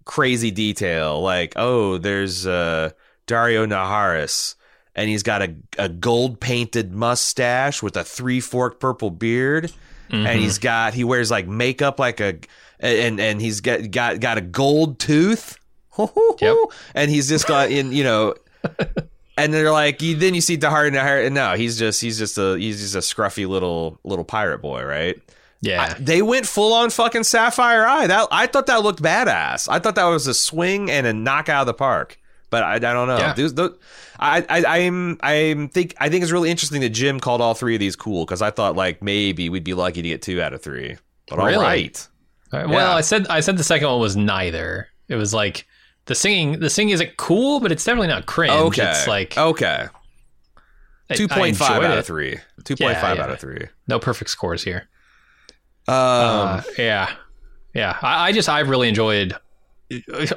crazy 0.06 0.52
detail, 0.52 1.22
like 1.22 1.54
oh, 1.56 1.98
there's 1.98 2.46
uh, 2.48 2.92
Daario 3.28 3.68
Naharis, 3.68 4.56
and 4.96 5.10
he's 5.10 5.24
got 5.24 5.42
a, 5.42 5.56
a 5.78 5.90
gold 5.90 6.40
painted 6.40 6.94
mustache 6.94 7.84
with 7.84 7.98
a 7.98 8.04
three 8.04 8.40
forked 8.40 8.80
purple 8.80 9.10
beard, 9.12 9.72
Mm-hmm. 10.12 10.28
and 10.28 10.40
he's 10.40 10.60
got 10.60 10.94
he 10.94 11.04
wears 11.04 11.32
like 11.32 11.48
makeup 11.48 12.00
like 12.00 12.20
a 12.20 12.38
and 12.80 13.20
and 13.20 13.42
he's 13.42 13.62
got 13.62 13.90
got 13.90 14.20
got 14.20 14.38
a 14.38 14.42
gold 14.42 15.00
tooth. 15.00 15.58
Yep. 15.98 16.58
And 16.94 17.10
he's 17.10 17.30
just 17.30 17.48
got 17.48 17.72
in, 17.72 17.94
you 17.94 18.04
know, 18.04 18.36
and 19.38 19.54
they're 19.54 19.72
like, 19.72 20.02
you, 20.02 20.16
then 20.16 20.34
you 20.34 20.42
see 20.42 20.58
Dahar 20.58 21.26
and 21.26 21.34
no, 21.34 21.56
he's 21.56 21.80
just 21.80 22.02
he's 22.02 22.18
just 22.20 22.38
a 22.38 22.58
he's 22.58 22.82
just 22.82 22.96
a 22.96 23.00
scruffy 23.00 23.48
little 23.48 23.98
little 24.04 24.26
pirate 24.26 24.62
boy, 24.62 24.84
right? 24.84 25.18
Yeah. 25.66 25.96
I- 25.98 26.00
they 26.00 26.22
went 26.22 26.46
full 26.46 26.74
on 26.74 26.90
fucking 26.90 27.24
Sapphire 27.24 27.86
Eye. 27.86 28.08
That 28.08 28.28
I 28.32 28.48
thought 28.48 28.68
that 28.68 28.84
looked 28.84 29.02
badass. 29.02 29.68
I 29.70 29.80
thought 29.80 29.96
that 29.96 30.06
was 30.06 30.28
a 30.28 30.34
swing 30.34 30.90
and 30.92 31.06
a 31.08 31.14
knock 31.14 31.50
out 31.50 31.62
of 31.62 31.68
the 31.68 31.74
park. 31.74 32.18
But 32.50 32.64
I, 32.64 32.76
I 32.76 32.80
don't 32.80 33.08
know. 33.08 33.18
Yeah. 33.18 33.34
Those- 33.34 33.54
those- 33.54 33.78
I, 34.18 34.46
I 34.50 34.66
I'm 34.80 35.18
I'm 35.22 35.68
think 35.68 35.94
I 36.00 36.08
think 36.08 36.24
it's 36.24 36.32
really 36.32 36.50
interesting 36.50 36.80
that 36.82 36.90
Jim 36.92 37.20
called 37.20 37.42
all 37.42 37.54
three 37.54 37.76
of 37.76 37.80
these 37.82 37.98
cool 37.98 38.24
because 38.26 38.42
I 38.42 38.50
thought 38.50 38.76
like 38.78 39.02
maybe 39.02 39.50
we'd 39.50 39.66
be 39.66 39.74
lucky 39.74 40.02
to 40.02 40.08
get 40.08 40.22
two 40.22 40.42
out 40.42 40.54
of 40.54 40.62
three. 40.62 40.96
But 41.28 41.40
Really? 41.40 41.58
right. 41.58 42.08
All 42.54 42.60
right, 42.60 42.70
Well, 42.70 42.92
Yeah. 42.92 42.96
I 42.96 43.02
said 43.02 43.28
I 43.28 43.42
said 43.42 43.58
the 43.58 43.64
second 43.64 43.90
one 43.90 44.00
was 44.00 44.16
neither. 44.16 44.88
It 45.10 45.16
was 45.16 45.34
like 45.34 45.66
the 46.06 46.16
singing. 46.16 46.60
The 46.60 46.70
singing 46.70 46.94
isn't 46.94 47.18
cool, 47.18 47.60
but 47.60 47.74
it's 47.74 47.84
definitely 47.84 48.08
not 48.08 48.26
cringe. 48.26 48.54
Okay. 48.54 48.90
It's 48.90 49.06
like 49.08 49.38
okay. 49.38 49.88
Two 51.14 51.28
point 51.28 51.56
five 51.58 51.84
out 51.84 51.92
it. 51.92 51.98
of 52.00 52.06
three. 52.06 52.38
Two 52.64 52.76
point 52.76 52.96
five 52.98 53.18
Yeah, 53.18 53.24
out 53.24 53.30
yeah. 53.30 53.34
of 53.34 53.40
three. 53.40 53.68
No 53.88 54.00
perfect 54.00 54.30
scores 54.30 54.64
here. 54.64 54.88
Um, 55.88 55.96
Uh, 55.96 56.62
yeah, 56.78 57.12
yeah. 57.74 57.98
I, 58.02 58.28
I 58.28 58.32
just 58.32 58.50
I 58.50 58.60
really 58.62 58.90
enjoyed 58.90 59.36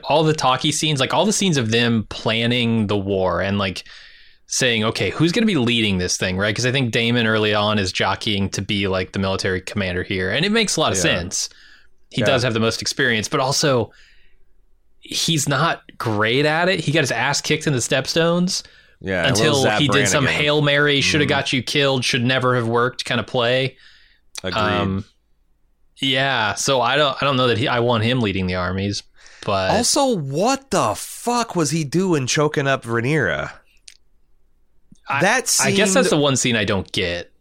all 0.05 0.25
the 0.25 0.35
talky 0.35 0.71
scenes, 0.73 1.01
like 1.01 1.15
all 1.15 1.25
the 1.25 1.33
scenes 1.33 1.57
of 1.57 1.71
them 1.71 2.05
planning 2.11 2.87
the 2.87 2.97
war 2.99 3.41
and 3.41 3.59
like 3.59 3.85
saying, 4.47 4.85
okay, 4.85 5.11
who's 5.11 5.33
going 5.33 5.43
to 5.43 5.47
be 5.47 5.57
leading 5.57 5.99
this 5.99 6.17
thing, 6.17 6.37
right? 6.37 6.51
Because 6.51 6.67
I 6.67 6.73
think 6.73 6.91
Daemon 6.91 7.27
early 7.27 7.55
on 7.55 7.79
is 7.79 7.93
jockeying 7.93 8.49
to 8.51 8.63
be 8.63 8.89
like 8.89 9.13
the 9.13 9.19
military 9.19 9.61
commander 9.61 10.03
here, 10.03 10.31
and 10.31 10.45
it 10.45 10.53
makes 10.53 10.77
a 10.77 10.81
lot 10.81 10.93
of 10.93 10.99
Yeah. 10.99 11.03
sense. 11.03 11.49
He 12.11 12.21
Yeah. 12.23 12.27
does 12.27 12.43
have 12.43 12.55
the 12.55 12.61
most 12.61 12.81
experience, 12.83 13.29
but 13.29 13.41
also 13.41 13.91
he's 15.01 15.49
not 15.49 15.83
great 15.99 16.45
at 16.47 16.69
it. 16.69 16.81
He 16.81 16.93
got 16.93 17.01
his 17.01 17.13
ass 17.13 17.41
kicked 17.41 17.67
in 17.67 17.73
the 17.73 17.79
stepstones 17.79 18.63
yeah. 19.01 19.27
until 19.27 19.69
he 19.79 19.89
did 19.89 20.09
some 20.09 20.27
hail 20.27 20.61
mary, 20.63 21.01
should 21.01 21.21
have 21.21 21.27
Mhm. 21.29 21.31
got 21.31 21.53
you 21.53 21.63
killed, 21.63 22.05
should 22.05 22.25
never 22.25 22.55
have 22.57 22.67
worked 22.69 23.05
kind 23.07 23.19
of 23.21 23.27
play. 23.27 23.77
Agreed. 24.43 24.61
Um, 24.61 25.05
yeah, 26.01 26.55
so 26.55 26.81
I 26.81 26.97
don't 26.97 27.17
I 27.21 27.25
don't 27.27 27.37
know 27.37 27.49
that 27.49 27.59
he 27.59 27.69
I 27.69 27.81
want 27.81 28.05
him 28.05 28.21
leading 28.21 28.47
the 28.47 28.55
armies, 28.57 29.03
but 29.45 29.71
also, 29.71 30.17
what 30.17 30.71
the 30.71 30.95
fuck 30.97 31.57
was 31.57 31.71
he 31.71 31.85
doing 31.85 32.27
choking 32.27 32.67
up 32.67 32.85
Rhaenyra? 32.85 33.53
I- 35.09 35.21
that 35.23 35.57
I 35.63 35.71
guess 35.71 35.95
that's 35.95 36.11
the 36.11 36.17
one 36.19 36.37
scene 36.37 36.57
I 36.57 36.65
don't 36.65 36.91
get. 36.93 37.33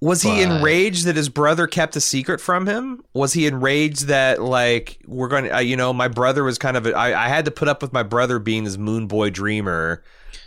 Was 0.00 0.20
he 0.20 0.42
enraged 0.42 1.06
that 1.06 1.16
his 1.16 1.30
brother 1.30 1.66
kept 1.66 1.96
a 1.96 2.00
secret 2.00 2.38
from 2.38 2.66
him? 2.66 3.02
Was 3.14 3.32
he 3.32 3.46
enraged 3.46 4.08
that 4.08 4.42
like 4.42 4.98
we're 5.06 5.28
going 5.28 5.44
to, 5.44 5.56
uh, 5.56 5.60
you 5.60 5.76
know, 5.76 5.94
my 5.94 6.08
brother 6.08 6.44
was 6.44 6.58
kind 6.58 6.76
of, 6.76 6.84
a, 6.86 6.92
I, 6.92 7.24
I 7.24 7.28
had 7.28 7.46
to 7.46 7.50
put 7.50 7.68
up 7.68 7.80
with 7.80 7.94
my 7.94 8.02
brother 8.02 8.38
being 8.38 8.64
this 8.64 8.76
moon 8.76 9.06
boy 9.06 9.30
dreamer, 9.30 10.02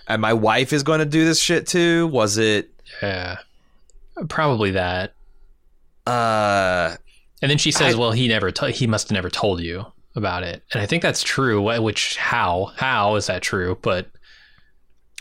and 0.07 0.21
my 0.21 0.31
wife 0.33 0.73
is 0.73 0.83
going 0.83 0.99
to 0.99 1.05
do 1.07 1.25
this 1.25 1.39
shit 1.39 1.65
too? 1.65 2.05
Was 2.07 2.37
it? 2.37 2.69
Yeah, 3.01 3.37
probably 4.29 4.71
that. 4.71 5.13
uh 6.05 6.97
And 7.41 7.51
then 7.51 7.57
she 7.57 7.71
says, 7.71 7.95
I- 7.95 7.97
"Well, 7.97 8.11
he 8.11 8.27
never 8.27 8.51
t- 8.51 8.71
he 8.71 8.87
must 8.87 9.09
have 9.09 9.15
never 9.15 9.29
told 9.29 9.61
you 9.61 9.85
about 10.15 10.43
it." 10.43 10.63
And 10.73 10.81
I 10.81 10.85
think 10.85 11.03
that's 11.03 11.21
true. 11.23 11.61
wh- 11.61 11.81
Which 11.83 12.17
how 12.17 12.71
how 12.77 13.15
is 13.15 13.27
that 13.27 13.41
true? 13.41 13.77
But 13.81 14.07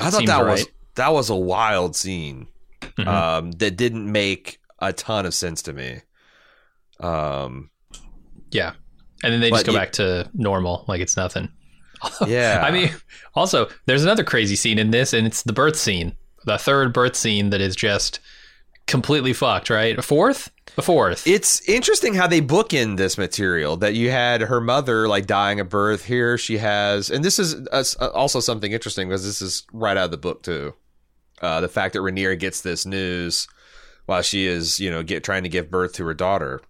I 0.00 0.10
thought 0.10 0.18
seems 0.18 0.28
that 0.30 0.44
was 0.44 0.66
that 0.94 1.12
was 1.12 1.28
a 1.30 1.36
wild 1.36 1.94
scene 1.96 2.48
Mhm. 2.80 3.06
um, 3.06 3.50
that 3.52 3.76
didn't 3.76 4.10
make 4.10 4.58
a 4.80 4.92
ton 4.92 5.26
of 5.26 5.34
sense 5.34 5.60
to 5.62 5.72
me. 5.72 6.00
Um, 7.00 7.70
yeah, 8.50 8.72
and 9.22 9.32
then 9.32 9.40
they 9.40 9.50
just 9.50 9.66
go 9.66 9.72
you- 9.72 9.78
back 9.78 9.92
to 9.92 10.30
normal, 10.34 10.84
like 10.88 11.00
it's 11.00 11.16
nothing. 11.16 11.50
yeah, 12.26 12.62
I 12.64 12.70
mean, 12.70 12.90
also 13.34 13.68
there's 13.86 14.02
another 14.02 14.24
crazy 14.24 14.56
scene 14.56 14.78
in 14.78 14.90
this, 14.90 15.12
and 15.12 15.26
it's 15.26 15.42
the 15.42 15.52
birth 15.52 15.76
scene, 15.76 16.14
the 16.44 16.58
third 16.58 16.92
birth 16.92 17.16
scene 17.16 17.50
that 17.50 17.60
is 17.60 17.74
just 17.76 18.20
completely 18.86 19.32
fucked. 19.32 19.70
Right, 19.70 19.98
a 19.98 20.02
fourth, 20.02 20.50
a 20.78 20.82
fourth. 20.82 21.26
It's 21.26 21.60
interesting 21.68 22.14
how 22.14 22.26
they 22.26 22.40
book 22.40 22.72
in 22.72 22.96
this 22.96 23.18
material 23.18 23.76
that 23.78 23.94
you 23.94 24.10
had 24.10 24.42
her 24.42 24.60
mother 24.60 25.08
like 25.08 25.26
dying 25.26 25.60
of 25.60 25.68
birth. 25.68 26.04
Here 26.04 26.38
she 26.38 26.58
has, 26.58 27.10
and 27.10 27.24
this 27.24 27.38
is 27.38 27.54
uh, 27.72 28.08
also 28.14 28.40
something 28.40 28.72
interesting 28.72 29.08
because 29.08 29.24
this 29.24 29.42
is 29.42 29.64
right 29.72 29.96
out 29.96 30.06
of 30.06 30.10
the 30.10 30.16
book 30.16 30.42
too. 30.42 30.74
Uh, 31.42 31.60
the 31.60 31.68
fact 31.68 31.92
that 31.92 32.00
Rhaenyra 32.00 32.38
gets 32.38 32.62
this 32.62 32.86
news 32.86 33.46
while 34.06 34.22
she 34.22 34.46
is, 34.46 34.78
you 34.80 34.90
know, 34.90 35.02
get 35.02 35.22
trying 35.24 35.42
to 35.42 35.48
give 35.50 35.70
birth 35.70 35.92
to 35.94 36.06
her 36.06 36.14
daughter. 36.14 36.60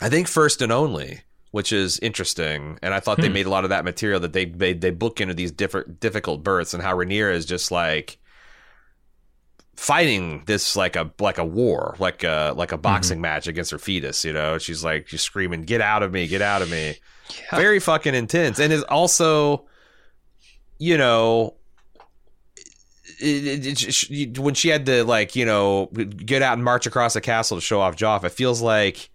I 0.00 0.08
think 0.08 0.26
first 0.28 0.62
and 0.62 0.72
only, 0.72 1.20
which 1.52 1.72
is 1.72 1.98
interesting. 2.00 2.78
And 2.82 2.92
I 2.94 3.00
thought 3.00 3.18
they 3.18 3.26
Hmm. 3.28 3.34
made 3.34 3.46
a 3.46 3.50
lot 3.50 3.64
of 3.64 3.70
that 3.70 3.84
material 3.84 4.18
that 4.20 4.32
they 4.32 4.46
they, 4.46 4.72
they 4.72 4.90
book 4.90 5.20
into 5.20 5.34
these 5.34 5.52
different 5.52 6.00
difficult 6.00 6.42
births 6.42 6.74
and 6.74 6.82
how 6.82 6.96
Rhaenyra 6.96 7.34
is 7.34 7.44
just 7.46 7.70
like 7.70 8.16
fighting 9.80 10.42
this 10.44 10.76
like 10.76 10.94
a 10.94 11.10
like 11.18 11.38
a 11.38 11.44
war, 11.44 11.96
like 11.98 12.22
a 12.22 12.52
like 12.54 12.70
a 12.70 12.76
boxing 12.76 13.18
match 13.22 13.46
against 13.46 13.70
her 13.70 13.78
fetus. 13.78 14.24
You 14.26 14.34
know, 14.34 14.58
she's 14.58 14.84
like 14.84 15.08
she's 15.08 15.22
screaming, 15.22 15.62
"Get 15.62 15.80
out 15.80 16.02
of 16.02 16.12
me! 16.12 16.26
Get 16.26 16.42
out 16.42 16.60
of 16.60 16.70
me!" 16.70 16.96
Yeah. 17.52 17.56
Very 17.58 17.80
fucking 17.80 18.14
intense, 18.14 18.58
and 18.60 18.72
is 18.72 18.82
also, 18.84 19.66
you 20.78 20.98
know. 20.98 21.54
It, 23.22 23.46
it, 23.46 23.66
it, 23.66 23.78
she- 23.78 24.32
when 24.38 24.54
she 24.54 24.68
had 24.68 24.86
to 24.86 25.04
like 25.04 25.34
you 25.36 25.44
know 25.44 25.86
get 25.86 26.42
out 26.42 26.54
and 26.54 26.64
march 26.64 26.86
across 26.86 27.14
the 27.14 27.20
castle 27.20 27.56
to 27.56 27.60
show 27.60 27.80
off 27.80 27.96
Joff, 27.96 28.24
it 28.24 28.30
feels 28.32 28.60
like 28.62 29.10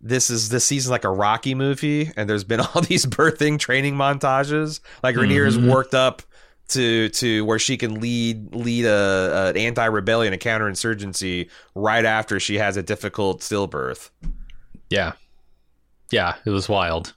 this 0.00 0.30
is 0.30 0.48
this 0.48 0.64
season's 0.64 0.90
like 0.90 1.04
a 1.04 1.10
Rocky 1.10 1.54
movie, 1.54 2.10
and 2.16 2.28
there's 2.28 2.44
been 2.44 2.60
all 2.74 2.82
these 2.82 3.06
birthing 3.06 3.58
training 3.58 3.94
montages. 3.94 4.80
Like 5.02 5.14
Rhaenyra's 5.16 5.58
Mhm. 5.58 5.70
worked 5.72 5.94
up 5.94 6.22
to 6.68 7.08
to 7.10 7.44
where 7.44 7.58
she 7.58 7.76
can 7.76 8.00
lead 8.00 8.54
lead 8.54 8.84
a, 8.86 9.48
an 9.50 9.56
anti 9.56 9.84
rebellion, 9.86 10.32
a 10.32 10.38
counterinsurgency 10.38 11.48
right 11.74 12.04
after 12.04 12.40
she 12.40 12.58
has 12.58 12.76
a 12.76 12.82
difficult 12.82 13.40
stillbirth. 13.40 14.10
Yeah, 14.90 15.12
yeah, 16.10 16.36
it 16.46 16.50
was 16.50 16.68
wild. 16.68 17.14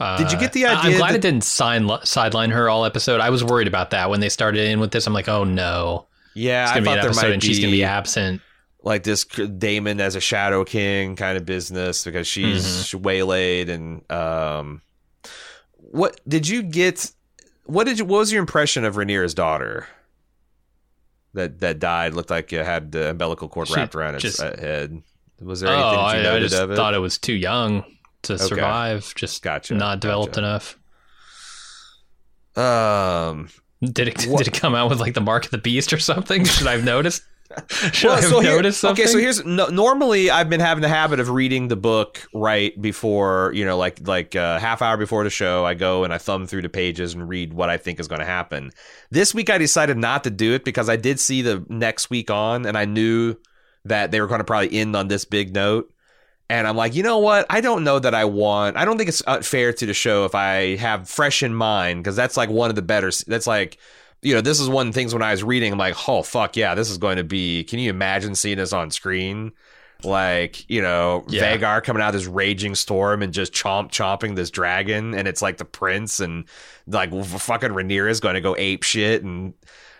Uh, 0.00 0.18
Did 0.18 0.32
you 0.32 0.38
get 0.38 0.52
the 0.52 0.66
idea? 0.66 0.92
I'm 0.92 0.96
glad 0.98 1.10
that- 1.10 1.16
it 1.16 1.22
didn't 1.22 1.44
sign, 1.44 1.88
sideline 2.04 2.50
her 2.50 2.68
all 2.68 2.84
episode. 2.84 3.20
I 3.20 3.30
was 3.30 3.44
worried 3.44 3.68
about 3.68 3.90
that 3.90 4.10
when 4.10 4.18
they 4.20 4.28
started 4.28 4.68
in 4.68 4.80
with 4.80 4.90
this. 4.90 5.06
I'm 5.06 5.12
like, 5.12 5.28
oh 5.28 5.44
no, 5.44 6.06
Yeah, 6.34 6.64
it's 6.64 6.72
I 6.72 6.74
gonna 6.74 6.82
be 6.82 6.84
thought 6.86 6.92
an 6.94 7.00
there 7.02 7.10
episode 7.10 7.22
might 7.26 7.32
and 7.34 7.40
be, 7.40 7.46
she's 7.46 7.58
gonna 7.60 7.70
be 7.70 7.84
absent. 7.84 8.40
like 8.82 9.04
this 9.04 9.24
Daemon 9.24 10.00
as 10.00 10.16
a 10.16 10.20
Shadow 10.20 10.64
King 10.64 11.14
kind 11.14 11.38
of 11.38 11.46
business 11.46 12.02
because 12.04 12.26
she's 12.26 12.64
Mm-hmm. 12.66 13.02
waylaid 13.02 13.68
and 13.70 14.10
um, 14.10 14.82
what 15.76 16.20
did 16.28 16.48
you 16.48 16.62
get? 16.62 17.10
What 17.64 17.84
did 17.84 17.98
you? 17.98 18.04
What 18.04 18.18
was 18.18 18.32
your 18.32 18.40
impression 18.40 18.84
of 18.84 18.96
Rhaenyra's 18.96 19.34
daughter? 19.34 19.86
That 21.34 21.60
that 21.60 21.78
died 21.80 22.14
looked 22.14 22.30
like 22.30 22.52
it 22.52 22.64
had 22.64 22.92
the 22.92 23.10
umbilical 23.10 23.48
cord 23.48 23.68
She 23.68 23.74
wrapped 23.74 23.94
around 23.94 24.14
its 24.14 24.22
just- 24.22 24.40
uh, 24.42 24.56
head. 24.56 25.02
Was 25.40 25.60
there 25.60 25.70
Oh, 25.70 25.74
anything 25.74 25.98
I, 25.98 26.22
you 26.22 26.36
I 26.36 26.40
just 26.40 26.54
of 26.54 26.70
it? 26.70 26.76
thought 26.76 26.94
it 26.94 26.98
was 26.98 27.18
too 27.18 27.32
young 27.32 27.84
to 28.22 28.38
survive. 28.38 29.12
Just 29.16 29.42
Gotcha, 29.42 29.74
not 29.74 29.98
developed 30.00 30.36
gotcha. 30.36 30.40
enough. 30.46 30.78
um, 32.56 33.48
Did 33.82 34.08
it 34.08 34.24
What- 34.28 34.38
did 34.44 34.54
it 34.54 34.58
come 34.60 34.74
out 34.74 34.88
with 34.90 35.00
like 35.00 35.14
the 35.14 35.20
mark 35.20 35.44
of 35.46 35.50
the 35.50 35.58
beast 35.58 35.92
or 35.92 35.98
something? 35.98 36.44
Should 36.44 36.66
I 36.68 36.72
have 36.72 36.84
noticed? 36.84 37.22
Should 37.92 38.10
I 38.10 38.20
have 38.20 38.24
so 38.24 38.40
here- 38.40 38.56
noticed 38.56 38.80
something? 38.80 39.04
Okay, 39.04 39.10
so 39.10 39.18
here's 39.18 39.44
no, 39.44 39.66
normally 39.66 40.30
I've 40.30 40.48
been 40.48 40.60
having 40.60 40.82
the 40.82 40.88
habit 40.88 41.20
of 41.20 41.28
reading 41.30 41.68
the 41.68 41.76
book 41.76 42.26
right 42.34 42.80
before 42.80 43.52
you 43.54 43.64
know, 43.64 43.76
like 43.76 44.06
like 44.06 44.34
a 44.34 44.58
half 44.60 44.82
hour 44.82 44.96
before 44.96 45.24
the 45.24 45.30
show. 45.30 45.64
I 45.64 45.74
go 45.74 46.04
and 46.04 46.12
I 46.12 46.18
thumb 46.18 46.46
through 46.46 46.62
the 46.62 46.68
pages 46.68 47.14
and 47.14 47.28
read 47.28 47.52
what 47.52 47.70
I 47.70 47.76
think 47.76 48.00
is 48.00 48.08
going 48.08 48.20
to 48.20 48.26
happen. 48.26 48.70
This 49.10 49.34
week 49.34 49.50
I 49.50 49.58
decided 49.58 49.96
not 49.96 50.24
to 50.24 50.30
do 50.30 50.54
it 50.54 50.64
because 50.64 50.88
I 50.88 50.96
did 50.96 51.20
see 51.20 51.42
the 51.42 51.64
next 51.68 52.10
week 52.10 52.30
on, 52.30 52.66
and 52.66 52.76
I 52.76 52.84
knew 52.84 53.36
that 53.84 54.10
they 54.10 54.20
were 54.20 54.26
going 54.26 54.40
to 54.40 54.44
probably 54.44 54.72
end 54.72 54.96
on 54.96 55.08
this 55.08 55.24
big 55.24 55.54
note. 55.54 55.90
And 56.50 56.68
I'm 56.68 56.76
like, 56.76 56.94
you 56.94 57.02
know 57.02 57.18
what? 57.18 57.46
I 57.48 57.60
don't 57.62 57.84
know 57.84 57.98
that 57.98 58.14
I 58.14 58.26
want. 58.26 58.76
I 58.76 58.84
don't 58.84 58.98
think 58.98 59.08
it's 59.08 59.22
uh, 59.26 59.40
fair 59.40 59.72
to 59.72 59.86
the 59.86 59.94
show 59.94 60.26
if 60.26 60.34
I 60.34 60.76
have 60.76 61.08
fresh 61.08 61.42
in 61.42 61.54
mind 61.54 62.02
because 62.02 62.16
that's 62.16 62.36
like 62.36 62.50
one 62.50 62.68
of 62.68 62.76
the 62.76 62.82
better. 62.82 63.10
That's 63.26 63.46
like 63.46 63.78
you 64.24 64.34
know, 64.34 64.40
this 64.40 64.58
is 64.58 64.68
one 64.68 64.88
of 64.88 64.94
the 64.94 64.98
things 64.98 65.12
when 65.12 65.22
I 65.22 65.30
was 65.30 65.44
reading, 65.44 65.72
I'm 65.72 65.78
like, 65.78 66.08
oh 66.08 66.22
fuck 66.22 66.56
yeah, 66.56 66.74
this 66.74 66.90
is 66.90 66.98
going 66.98 67.18
to 67.18 67.24
be. 67.24 67.62
Can 67.64 67.78
you 67.78 67.90
imagine 67.90 68.34
seeing 68.34 68.56
this 68.56 68.72
on 68.72 68.90
screen? 68.90 69.52
Like, 70.02 70.68
you 70.68 70.82
know, 70.82 71.24
Yeah. 71.28 71.56
Vhagar 71.56 71.82
coming 71.84 72.02
out 72.02 72.14
of 72.14 72.20
this 72.20 72.26
raging 72.26 72.74
storm 72.74 73.22
and 73.22 73.32
just 73.32 73.52
chomp 73.52 73.90
chomping 73.90 74.34
this 74.34 74.50
dragon, 74.50 75.14
and 75.14 75.28
it's 75.28 75.42
like 75.42 75.58
the 75.58 75.64
prince 75.64 76.20
and 76.20 76.46
like 76.86 77.10
fucking 77.24 77.70
Rhaenyra 77.70 78.10
is 78.10 78.20
going 78.20 78.34
to 78.34 78.40
go 78.40 78.56
ape 78.56 78.82
shit. 78.82 79.22
And 79.22 79.54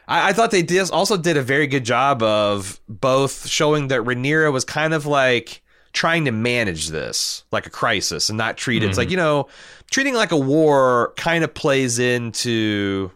I, 0.09 0.31
I 0.31 0.33
thought 0.33 0.51
they 0.51 0.63
did 0.63 0.91
also 0.91 1.17
did 1.17 1.37
a 1.37 1.43
very 1.43 1.67
good 1.67 1.85
job 1.85 2.23
of 2.23 2.81
both 2.89 3.47
showing 3.47 3.89
that 3.89 4.01
Rhaenyra 4.01 4.53
was 4.53 4.65
kind 4.65 4.95
of 4.95 5.07
like 5.07 5.63
trying 5.93 6.25
to 6.25 6.33
manage 6.33 6.89
this 6.89 7.45
like 7.53 7.67
a 7.67 7.71
crisis 7.71 8.29
and 8.29 8.39
not 8.39 8.57
treat 8.57 8.83
it. 8.83 8.89
It's 8.89 8.99
like 8.99 9.07
mm-hmm. 9.07 9.13
you 9.13 9.17
know, 9.19 9.49
treating 9.91 10.15
like 10.15 10.33
a 10.33 10.37
war 10.37 11.13
kind 11.17 11.45
of 11.45 11.55
plays 11.55 11.99
into 11.99 13.11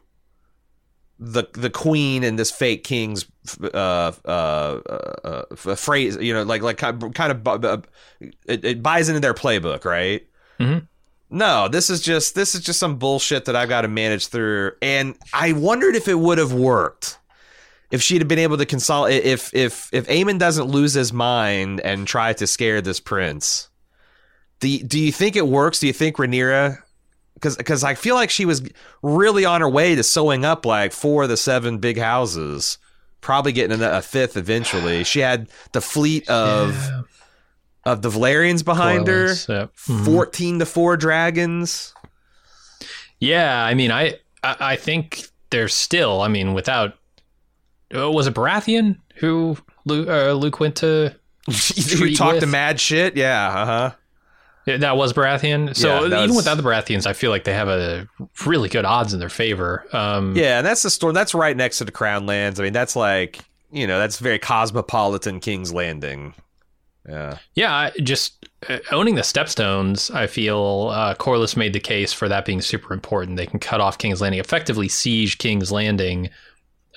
the 1.18 1.44
the 1.54 1.70
queen 1.70 2.22
and 2.22 2.38
this 2.38 2.50
fake 2.50 2.84
king's 2.84 3.26
uh 3.62 4.12
uh, 4.24 4.28
uh, 4.28 5.42
uh 5.64 5.74
phrase 5.74 6.16
you 6.20 6.32
know 6.32 6.44
like 6.44 6.62
like 6.62 6.76
kind 6.76 7.02
of, 7.32 7.42
bu- 7.42 7.82
it, 8.20 8.64
it 8.64 8.82
buys 8.82 9.08
into 9.08 9.20
their 9.20 9.34
playbook 9.34 9.84
right 9.84 10.26
Mhm. 10.60 10.86
No, 11.30 11.68
this 11.68 11.90
is 11.90 12.00
just 12.00 12.34
this 12.34 12.54
is 12.54 12.62
just 12.62 12.80
some 12.80 12.96
bullshit 12.96 13.44
that 13.44 13.54
I've 13.54 13.68
got 13.68 13.82
to 13.82 13.88
manage 13.88 14.28
through. 14.28 14.72
And 14.80 15.14
I 15.32 15.52
wondered 15.52 15.94
if 15.94 16.08
it 16.08 16.14
would 16.18 16.38
have 16.38 16.52
worked 16.54 17.18
if 17.90 18.02
she'd 18.02 18.22
have 18.22 18.28
been 18.28 18.38
able 18.38 18.56
to 18.56 18.64
consolidate. 18.66 19.24
If 19.24 19.54
if 19.54 19.88
if 19.92 20.06
Aemond 20.08 20.38
doesn't 20.38 20.64
lose 20.68 20.94
his 20.94 21.12
mind 21.12 21.80
and 21.80 22.06
try 22.06 22.32
to 22.32 22.46
scare 22.46 22.80
this 22.80 22.98
prince, 22.98 23.68
do 24.60 24.78
do 24.78 24.98
you 24.98 25.12
think 25.12 25.36
it 25.36 25.46
works? 25.46 25.80
Do 25.80 25.86
you 25.86 25.92
think 25.92 26.16
Rhaenyra? 26.16 26.78
Because 27.38 27.56
because 27.56 27.84
I 27.84 27.94
feel 27.94 28.14
like 28.14 28.30
she 28.30 28.44
was 28.44 28.62
really 29.02 29.44
on 29.44 29.60
her 29.60 29.68
way 29.68 29.94
to 29.94 30.02
sewing 30.02 30.44
up 30.44 30.66
like 30.66 30.92
four 30.92 31.22
of 31.22 31.28
the 31.28 31.36
seven 31.36 31.78
big 31.78 31.96
houses, 31.98 32.78
probably 33.20 33.52
getting 33.52 33.80
a, 33.80 33.98
a 33.98 34.02
fifth 34.02 34.36
eventually. 34.36 35.04
She 35.04 35.20
had 35.20 35.48
the 35.72 35.80
fleet 35.80 36.28
of. 36.28 36.74
Yeah. 36.74 37.02
Of 37.84 38.02
the 38.02 38.10
Velaryons 38.10 38.62
behind 38.62 39.06
Corlys, 39.06 39.46
her, 39.46 39.60
yep. 39.60 39.72
Mhm. 39.86 40.04
14 40.04 40.58
to 40.58 40.66
4 40.66 40.96
dragons. 40.98 41.94
Yeah, 43.18 43.64
I 43.64 43.72
mean, 43.74 43.90
I 43.90 44.16
I 44.42 44.56
I 44.60 44.76
think 44.76 45.28
there's 45.50 45.72
still. 45.74 46.20
I 46.20 46.28
mean, 46.28 46.52
without 46.52 46.94
uh, 47.96 48.10
was 48.10 48.26
it 48.26 48.34
Baratheon 48.34 48.98
who 49.16 49.56
Luke, 49.86 50.08
uh, 50.08 50.32
Luke 50.32 50.60
went 50.60 50.76
to? 50.76 51.14
you 51.46 51.54
Treat 51.96 52.16
talk 52.18 52.40
the 52.40 52.46
mad 52.46 52.78
shit, 52.78 53.16
yeah, 53.16 53.48
uh-huh. 53.48 53.72
Yeah, 53.72 53.92
That 54.76 54.96
was 54.96 55.12
Baratheon. 55.14 55.74
So 55.74 55.88
Yeah, 56.04 56.06
even 56.18 56.28
was- 56.34 56.36
without 56.36 56.56
the 56.58 56.62
Baratheons, 56.62 57.06
I 57.06 57.14
feel 57.14 57.30
like 57.30 57.44
they 57.44 57.54
have 57.54 57.68
a 57.68 58.06
really 58.44 58.68
good 58.68 58.84
odds 58.84 59.14
in 59.14 59.20
their 59.20 59.28
favor. 59.30 59.86
Um, 59.92 60.36
Yeah, 60.36 60.58
and 60.58 60.66
that's 60.66 60.82
the 60.82 60.90
storm. 60.90 61.14
That's 61.14 61.34
right 61.34 61.56
next 61.56 61.78
to 61.78 61.84
the 61.84 61.92
Crown 61.92 62.26
Lands. 62.26 62.60
I 62.60 62.64
mean, 62.64 62.72
that's 62.72 62.94
like 62.96 63.40
you 63.70 63.86
know, 63.86 63.98
that's 63.98 64.18
very 64.18 64.38
cosmopolitan 64.38 65.40
King's 65.40 65.72
Landing. 65.74 66.34
Yeah, 67.08 67.38
Yeah, 67.54 67.90
just 68.02 68.48
uh, 68.68 68.78
owning 68.90 69.14
the 69.14 69.22
Stepstones, 69.22 70.14
I 70.14 70.26
feel 70.26 70.90
uh, 70.92 71.14
Corlys 71.14 71.56
made 71.56 71.72
the 71.72 71.80
case 71.80 72.12
for 72.12 72.28
that 72.28 72.44
being 72.44 72.60
super 72.60 72.92
important. 72.92 73.36
They 73.36 73.46
can 73.46 73.58
cut 73.60 73.80
off 73.80 73.96
King's 73.98 74.20
Landing, 74.20 74.40
effectively 74.40 74.88
siege 74.88 75.38
King's 75.38 75.70
Landing, 75.72 76.28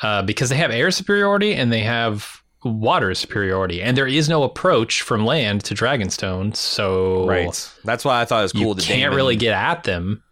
uh, 0.02 0.22
because 0.24 0.50
they 0.50 0.58
have 0.58 0.72
air 0.72 0.92
superiority 0.92 1.54
and 1.54 1.72
they 1.72 1.82
have 1.82 2.41
water 2.64 3.14
superiority, 3.16 3.82
and 3.82 3.98
there 3.98 4.08
is 4.08 4.30
no 4.30 4.44
approach 4.44 5.02
from 5.02 5.26
land 5.26 5.64
to 5.66 5.74
Dragonstone, 5.74 6.56
so 6.56 7.28
right. 7.28 7.72
That's 7.84 8.06
why 8.06 8.22
I 8.22 8.26
thought 8.26 8.40
it 8.40 8.44
was 8.44 8.54
cool. 8.54 8.62
you 8.62 8.76
can't 8.76 8.86
Daemon- 9.12 9.16
really 9.16 9.36
get 9.36 9.54
at 9.54 9.84
them. 9.84 10.24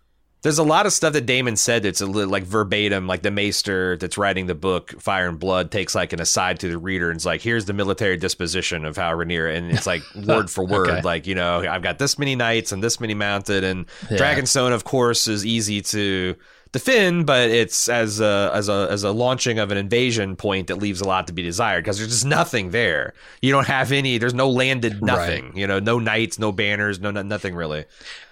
There's 0.41 0.57
a 0.57 0.63
lot 0.63 0.86
of 0.86 0.93
stuff 0.93 1.12
that 1.13 1.25
Daemon 1.25 1.57
said 1.57 1.83
that's 1.83 2.00
a 2.00 2.05
little 2.05 2.31
like 2.31 2.43
verbatim, 2.45 3.07
like 3.07 3.24
the 3.24 3.29
maester 3.31 3.98
that's 3.98 4.17
writing 4.17 4.45
the 4.45 4.55
book 4.55 4.91
Fire 5.01 5.27
and 5.27 5.38
Blood 5.38 5.69
takes 5.69 5.93
like 5.93 6.13
an 6.13 6.21
aside 6.21 6.62
to 6.62 6.69
the 6.69 6.77
reader 6.77 7.09
and 7.09 7.17
it's 7.17 7.25
like, 7.25 7.41
here's 7.41 7.65
the 7.65 7.74
military 7.74 8.15
disposition 8.15 8.86
of 8.86 8.95
how 8.95 9.13
Rhaenyra, 9.13 9.57
and 9.57 9.69
it's 9.69 9.86
like 9.86 10.01
word 10.25 10.50
for 10.50 10.65
word, 10.65 10.89
Okay. 10.91 11.01
like 11.01 11.27
you 11.27 11.36
know, 11.36 11.59
I've 11.69 11.81
got 11.81 12.00
this 12.00 12.17
many 12.17 12.36
knights 12.38 12.71
and 12.71 12.81
this 12.81 13.01
many 13.01 13.15
mounted, 13.15 13.65
and 13.65 13.86
Yeah. 14.09 14.17
Dragonstone, 14.17 14.71
of 14.71 14.86
course, 14.86 15.27
is 15.27 15.45
easy 15.45 15.81
to 15.81 16.36
defend, 16.71 17.25
but 17.25 17.49
it's 17.49 17.89
as 17.89 18.19
a 18.19 18.51
as 18.53 18.69
a 18.69 18.88
as 18.91 19.03
a 19.03 19.11
launching 19.11 19.57
of 19.59 19.71
an 19.71 19.77
invasion 19.77 20.35
point 20.35 20.67
that 20.67 20.75
leaves 20.75 21.01
a 21.01 21.05
lot 21.05 21.27
to 21.27 21.33
be 21.33 21.41
desired 21.41 21.83
because 21.83 21.97
there's 21.97 22.09
just 22.11 22.25
nothing 22.25 22.71
there. 22.71 23.13
You 23.41 23.51
don't 23.51 23.67
have 23.67 23.91
any. 23.91 24.17
There's 24.17 24.33
no 24.33 24.49
landed 24.49 25.01
nothing. 25.01 25.55
You 25.57 25.67
know, 25.67 25.79
no 25.79 25.99
knights, 25.99 26.38
no 26.38 26.51
banners, 26.51 26.99
no 26.99 27.11
no- 27.11 27.23
nothing 27.23 27.55
really. 27.55 27.85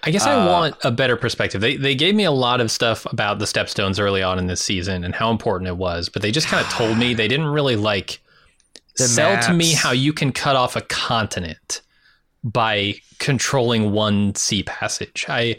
I 0.04 0.10
guess 0.10 0.26
Uh, 0.26 0.30
I 0.30 0.46
want 0.46 0.76
a 0.84 0.90
better 0.90 1.16
perspective. 1.16 1.60
They 1.60 1.76
they 1.76 1.94
gave 1.94 2.14
me 2.14 2.24
a 2.24 2.30
lot 2.32 2.60
of 2.60 2.70
stuff 2.70 3.06
about 3.10 3.38
the 3.40 3.44
Stepstones 3.44 3.98
early 4.00 4.22
on 4.22 4.38
in 4.38 4.46
this 4.46 4.60
season 4.60 5.04
and 5.04 5.14
how 5.14 5.30
important 5.30 5.68
it 5.68 5.76
was, 5.76 6.08
but 6.08 6.22
they 6.22 6.30
just 6.30 6.46
kind 6.46 6.64
of 6.64 6.70
told 6.72 6.96
me 6.96 7.14
they 7.14 7.28
didn't 7.28 7.46
really 7.48 7.76
like 7.76 8.20
sell 8.94 9.40
to 9.42 9.52
me 9.52 9.74
how 9.74 9.92
you 9.92 10.12
can 10.12 10.32
cut 10.32 10.56
off 10.56 10.74
a 10.76 10.80
continent 10.80 11.82
by 12.44 12.94
controlling 13.18 13.92
one 13.92 14.34
sea 14.34 14.62
passage. 14.62 15.26
I 15.28 15.56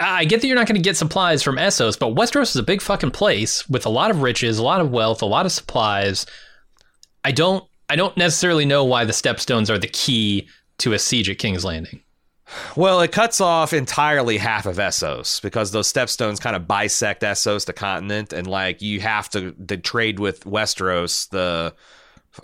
I 0.00 0.24
get 0.24 0.40
that 0.40 0.46
you're 0.46 0.56
not 0.56 0.66
going 0.66 0.80
to 0.80 0.82
get 0.82 0.96
supplies 0.96 1.42
from 1.42 1.56
Essos, 1.56 1.98
but 1.98 2.14
Westeros 2.14 2.50
is 2.50 2.56
a 2.56 2.62
big 2.62 2.80
fucking 2.80 3.10
place 3.10 3.68
with 3.68 3.84
a 3.84 3.90
lot 3.90 4.10
of 4.10 4.22
riches, 4.22 4.58
a 4.58 4.62
lot 4.62 4.80
of 4.80 4.90
wealth, 4.90 5.20
a 5.20 5.26
lot 5.26 5.44
of 5.44 5.52
supplies. 5.52 6.24
I 7.24 7.32
don't 7.32 7.64
I 7.88 7.96
don't 7.96 8.16
necessarily 8.16 8.64
know 8.64 8.84
why 8.84 9.04
the 9.04 9.12
Stepstones 9.12 9.70
are 9.70 9.78
the 9.78 9.88
key 9.88 10.48
to 10.78 10.92
a 10.92 10.98
siege 10.98 11.28
at 11.28 11.38
King's 11.38 11.64
Landing. 11.64 12.00
Well, 12.76 13.00
it 13.00 13.12
cuts 13.12 13.40
off 13.40 13.72
entirely 13.72 14.38
half 14.38 14.66
of 14.66 14.76
Essos 14.76 15.42
because 15.42 15.72
those 15.72 15.92
stepstones 15.92 16.40
kind 16.40 16.54
of 16.54 16.68
bisect 16.68 17.22
Essos, 17.22 17.66
the 17.66 17.72
continent, 17.72 18.32
and 18.32 18.46
like 18.46 18.82
you 18.82 19.00
have 19.00 19.28
to, 19.30 19.52
trade 19.78 20.20
with 20.20 20.44
Westeros, 20.44 21.28
the 21.30 21.74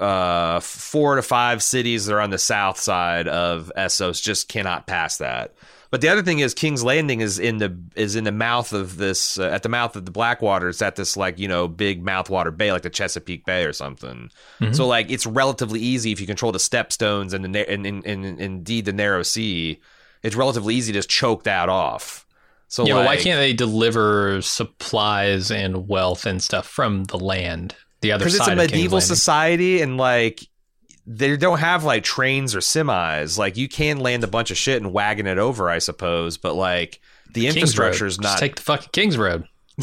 uh, 0.03 0.59
four 0.61 1.17
to 1.17 1.23
five 1.23 1.63
cities 1.63 2.07
that 2.07 2.15
are 2.15 2.21
on 2.21 2.31
the 2.31 2.39
south 2.39 2.81
side 2.81 3.29
of 3.29 3.71
Essos 3.77 4.21
just 4.21 4.49
cannot 4.49 4.87
pass 4.87 5.19
that. 5.19 5.55
But 5.93 6.01
the 6.01 6.09
other 6.09 6.23
thing 6.23 6.39
is, 6.39 6.55
King's 6.55 6.83
Landing 6.83 7.21
is 7.21 7.39
in 7.39 7.59
the 7.59 7.79
is 7.95 8.17
in 8.17 8.25
the 8.25 8.33
mouth 8.33 8.73
of 8.73 8.97
this 8.97 9.39
uh, 9.39 9.43
at 9.45 9.63
the 9.63 9.69
mouth 9.69 9.95
of 9.95 10.07
the 10.07 10.11
Blackwater. 10.11 10.71
It's 10.71 10.81
at 10.81 10.97
this 10.97 11.19
like 11.19 11.39
you 11.39 11.47
know 11.47 11.69
big 11.69 12.03
mouthwater 12.03 12.57
bay, 12.57 12.73
like 12.73 12.81
the 12.81 12.89
Chesapeake 12.89 13.45
Bay 13.45 13.67
or 13.67 13.75
something. 13.75 14.31
So 14.73 14.87
like 14.87 15.11
it's 15.11 15.27
relatively 15.27 15.81
easy 15.81 16.11
if 16.11 16.19
you 16.19 16.27
control 16.27 16.51
the 16.51 16.59
stepstones 16.59 17.35
and 17.35 17.45
the 17.45 17.71
and, 17.71 17.85
and, 17.85 18.07
and 18.07 18.41
indeed 18.41 18.87
the 18.87 18.95
narrow 18.95 19.23
sea. 19.23 19.81
It's 20.23 20.35
relatively 20.35 20.75
easy 20.75 20.93
to 20.93 20.99
just 20.99 21.11
choke 21.11 21.43
that 21.45 21.69
off. 21.69 22.27
So 22.69 22.87
Yeah, 22.87 22.95
like, 22.95 23.07
why 23.07 23.17
can't 23.19 23.39
they 23.39 23.53
deliver 23.53 24.41
supplies 24.41 25.51
and 25.51 25.89
wealth 25.89 26.25
and 26.25 26.43
stuff 26.43 26.67
from 26.67 27.05
the 27.05 27.19
land? 27.19 27.75
The 28.01 28.13
other 28.13 28.31
side 28.31 28.33
of 28.33 28.39
the 28.39 28.43
island. 28.45 28.57
because 28.57 28.65
it's 28.65 28.73
a 28.73 28.77
medieval 28.79 29.01
society 29.03 29.83
and 29.83 29.99
like 29.99 30.49
they 31.07 31.37
don't 31.37 31.59
have 31.59 31.85
like 31.85 32.05
trains 32.05 32.55
or 32.55 32.61
semis. 32.61 33.39
Like 33.39 33.57
you 33.57 33.69
can 33.69 33.99
land 34.01 34.25
a 34.25 34.29
bunch 34.29 34.51
of 34.51 34.57
shit 34.57 34.81
and 34.83 34.93
wagon 34.93 35.27
it 35.27 35.39
over, 35.39 35.69
I 35.69 35.79
suppose, 35.79 36.39
but 36.39 36.55
like 36.55 37.01
the 37.33 37.43
King's 37.43 37.57
infrastructure 37.57 38.07
is 38.07 38.17
Just 38.19 38.23
not. 38.23 38.39
take 38.39 38.57
the 38.57 38.63
fucking 38.63 38.91
King's 38.93 39.17
Road. 39.19 39.47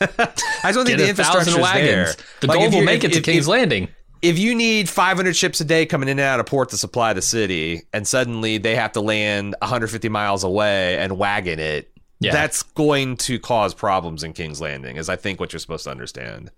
I 0.00 0.06
just 0.06 0.74
don't 0.74 0.86
think 0.86 0.98
the 0.98 1.08
infrastructure 1.08 1.50
is 1.50 1.54
there. 1.54 1.62
wagons. 1.62 2.16
The 2.40 2.46
Like, 2.48 2.58
gold 2.58 2.74
will 2.74 2.82
make 2.84 3.04
it 3.04 3.12
to 3.12 3.18
if- 3.18 3.24
King's 3.24 3.46
Landing. 3.48 3.88
if 4.22 4.38
you 4.38 4.54
need 4.54 4.88
500 4.88 5.36
ships 5.36 5.60
a 5.60 5.64
day 5.64 5.86
coming 5.86 6.08
in 6.08 6.18
and 6.18 6.26
out 6.26 6.40
of 6.40 6.46
port 6.46 6.70
to 6.70 6.76
supply 6.76 7.12
the 7.12 7.22
city, 7.22 7.82
and 7.92 8.06
suddenly 8.06 8.58
they 8.58 8.74
have 8.76 8.92
to 8.92 9.00
land 9.00 9.54
150 9.60 10.08
miles 10.08 10.42
away 10.44 10.96
and 10.98 11.18
wagon 11.18 11.58
it, 11.60 11.90
Yeah. 12.20 12.32
that's 12.32 12.62
going 12.62 13.16
to 13.18 13.38
cause 13.38 13.74
problems 13.74 14.22
in 14.24 14.32
King's 14.32 14.60
Landing, 14.60 14.96
is 14.96 15.08
I 15.08 15.16
think 15.16 15.38
what 15.38 15.52
you're 15.52 15.60
supposed 15.60 15.84
to 15.84 15.90
understand. 15.90 16.50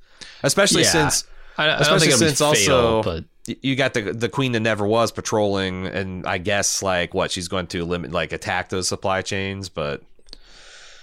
Especially 0.42 0.82
Yeah. 0.82 0.90
since, 0.90 1.24
I, 1.58 1.64
I 1.64 1.66
don't 1.66 1.80
especially 1.82 1.98
think 2.00 2.12
it'll 2.12 2.20
be 2.20 2.34
since 2.36 2.58
fatal, 2.60 2.76
also 2.96 3.02
but 3.02 3.24
you 3.46 3.76
got 3.76 3.94
the 3.94 4.12
the 4.12 4.28
queen 4.28 4.52
that 4.52 4.60
never 4.60 4.86
was 4.86 5.12
patrolling, 5.12 5.86
and 5.86 6.26
I 6.26 6.38
guess 6.38 6.82
like 6.82 7.14
what 7.14 7.30
she's 7.30 7.48
going 7.48 7.66
to 7.68 7.84
limit, 7.84 8.12
like 8.12 8.32
attack 8.32 8.68
those 8.70 8.88
supply 8.88 9.22
chains, 9.22 9.68
but. 9.68 10.02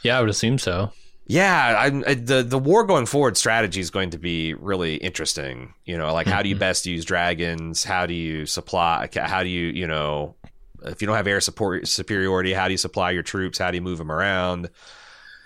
yeah, 0.03 0.17
I 0.17 0.21
would 0.21 0.29
assume 0.29 0.57
so. 0.57 0.91
Yeah, 1.27 1.75
I'm, 1.79 2.03
I, 2.05 2.15
the 2.15 2.43
the 2.43 2.59
war 2.59 2.83
going 2.83 3.05
forward 3.05 3.37
strategy 3.37 3.79
is 3.79 3.89
going 3.89 4.09
to 4.09 4.17
be 4.17 4.53
really 4.53 4.95
interesting. 4.95 5.73
You 5.85 5.97
know, 5.97 6.13
like 6.13 6.27
how 6.27 6.41
do 6.41 6.49
you 6.49 6.55
best 6.57 6.85
use 6.85 7.05
dragons? 7.05 7.83
How 7.83 8.05
do 8.05 8.13
you 8.13 8.45
supply? 8.45 9.07
How 9.15 9.43
do 9.43 9.47
you 9.47 9.67
you 9.67 9.87
know 9.87 10.35
if 10.83 11.01
you 11.01 11.07
don't 11.07 11.15
have 11.15 11.27
air 11.27 11.39
support 11.39 11.87
superiority? 11.87 12.51
How 12.53 12.67
do 12.67 12.73
you 12.73 12.77
supply 12.77 13.11
your 13.11 13.23
troops? 13.23 13.57
How 13.59 13.71
do 13.71 13.77
you 13.77 13.81
move 13.81 13.97
them 13.97 14.11
around? 14.11 14.69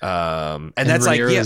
Um, 0.02 0.74
and, 0.76 0.90
that's 0.90 1.06
like 1.06 1.20
yeah. 1.20 1.44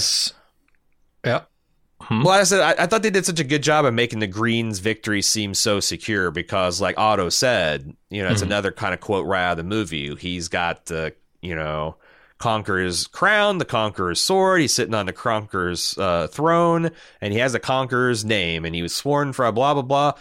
Yeah. 2.09 2.23
Well, 2.23 2.29
I 2.39 2.43
said 2.43 2.61
I, 2.61 2.83
I 2.83 2.85
thought 2.87 3.03
they 3.03 3.09
did 3.09 3.25
such 3.25 3.39
a 3.39 3.43
good 3.43 3.61
job 3.63 3.85
of 3.85 3.93
making 3.93 4.19
the 4.19 4.27
Greens' 4.27 4.79
victory 4.79 5.21
seem 5.21 5.53
so 5.53 5.79
secure 5.79 6.31
because, 6.31 6.81
like 6.81 6.97
Otto 6.97 7.29
said, 7.29 7.95
you 8.09 8.23
know, 8.23 8.29
it's 8.29 8.41
Mhm. 8.41 8.47
another 8.47 8.71
kind 8.71 8.93
of 8.93 8.99
quote 8.99 9.25
right 9.25 9.45
out 9.45 9.51
of 9.51 9.57
the 9.57 9.63
movie. 9.63 10.15
He's 10.15 10.47
got 10.47 10.85
the 10.85 11.13
you 11.41 11.55
know 11.55 11.95
Conqueror's 12.39 13.05
crown, 13.07 13.57
the 13.57 13.65
Conqueror's 13.65 14.21
sword. 14.21 14.61
He's 14.61 14.73
sitting 14.73 14.95
on 14.95 15.05
the 15.05 15.13
Conqueror's 15.13 15.97
uh, 15.97 16.27
throne, 16.27 16.91
and 17.21 17.33
he 17.33 17.39
has 17.39 17.53
the 17.53 17.59
Conqueror's 17.59 18.23
name, 18.25 18.65
and 18.65 18.73
he 18.73 18.81
was 18.81 18.95
sworn 18.95 19.33
for 19.33 19.45
a 19.45 19.51
blah 19.51 19.73
blah 19.73 19.83
blah. 19.83 20.13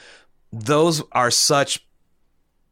Those 0.53 1.03
are 1.13 1.31
such. 1.31 1.85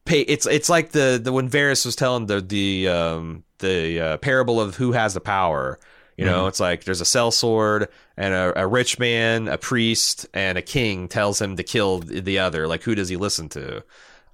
Pay, 0.04 0.20
it's 0.20 0.46
it's 0.46 0.68
like 0.68 0.92
the 0.92 1.20
the 1.22 1.32
when 1.32 1.48
Varys 1.50 1.84
was 1.84 1.96
telling 1.96 2.26
the 2.26 2.40
the 2.40 2.88
um, 2.88 3.44
the 3.58 4.00
uh, 4.00 4.16
parable 4.18 4.60
of 4.60 4.76
who 4.76 4.92
has 4.92 5.14
the 5.14 5.20
power. 5.20 5.78
You 6.16 6.24
know, 6.24 6.46
it's 6.46 6.60
like 6.60 6.84
there's 6.84 7.02
a 7.02 7.04
cell 7.04 7.30
sword 7.30 7.88
and 8.16 8.32
a, 8.32 8.62
a 8.62 8.66
rich 8.66 8.98
man, 8.98 9.48
a 9.48 9.58
priest, 9.58 10.26
and 10.32 10.56
a 10.56 10.62
king 10.62 11.08
tells 11.08 11.38
him 11.40 11.56
to 11.56 11.62
kill 11.62 11.98
the 11.98 12.38
other. 12.38 12.66
Like, 12.66 12.82
who 12.82 12.94
does 12.94 13.10
he 13.10 13.16
listen 13.16 13.50
to? 13.50 13.78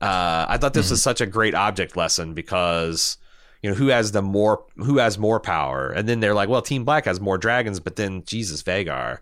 Uh, 0.01 0.47
I 0.49 0.59
thought 0.59 0.75
this 0.75 0.91
was 0.91 1.03
such 1.03 1.21
a 1.21 1.27
great 1.27 1.55
object 1.57 1.97
lesson 1.97 2.35
because 2.35 3.17
you 3.63 3.71
know 3.71 3.75
who 3.77 3.89
has 3.89 4.13
the 4.13 4.23
more 4.23 4.65
who 4.77 4.99
has 4.99 5.19
more 5.19 5.41
power, 5.41 5.91
and 5.91 6.09
then 6.09 6.21
they're 6.21 6.35
like, 6.35 6.49
well, 6.49 6.63
Team 6.63 6.85
Black 6.85 7.05
has 7.07 7.21
more 7.21 7.37
dragons, 7.39 7.81
but 7.81 7.97
then 7.97 8.23
Jesus 8.27 8.63
Vhagar, 8.63 9.19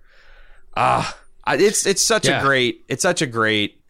ah, 0.77 1.17
I- 1.45 1.57
it's 1.57 1.87
it's 1.87 2.03
such 2.03 2.27
Yeah. 2.27 2.41
a 2.41 2.43
great 2.43 2.85
it's 2.89 3.03
such 3.03 3.23
a 3.23 3.27
great 3.27 3.81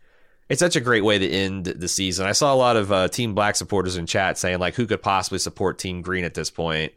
it's 0.48 0.59
such 0.61 0.74
a 0.76 0.80
great 0.80 1.04
way 1.04 1.18
to 1.18 1.28
end 1.28 1.66
the 1.66 1.88
season. 1.88 2.26
I 2.26 2.33
saw 2.33 2.52
a 2.52 2.56
lot 2.56 2.76
of 2.76 2.90
uh, 2.90 3.09
Team 3.09 3.35
Black 3.35 3.54
supporters 3.56 3.96
in 3.96 4.06
chat 4.06 4.37
saying 4.38 4.59
like, 4.59 4.74
who 4.74 4.87
could 4.87 5.02
possibly 5.02 5.38
support 5.38 5.78
Team 5.78 6.02
Green 6.02 6.24
at 6.24 6.35
this 6.35 6.50
point? 6.50 6.92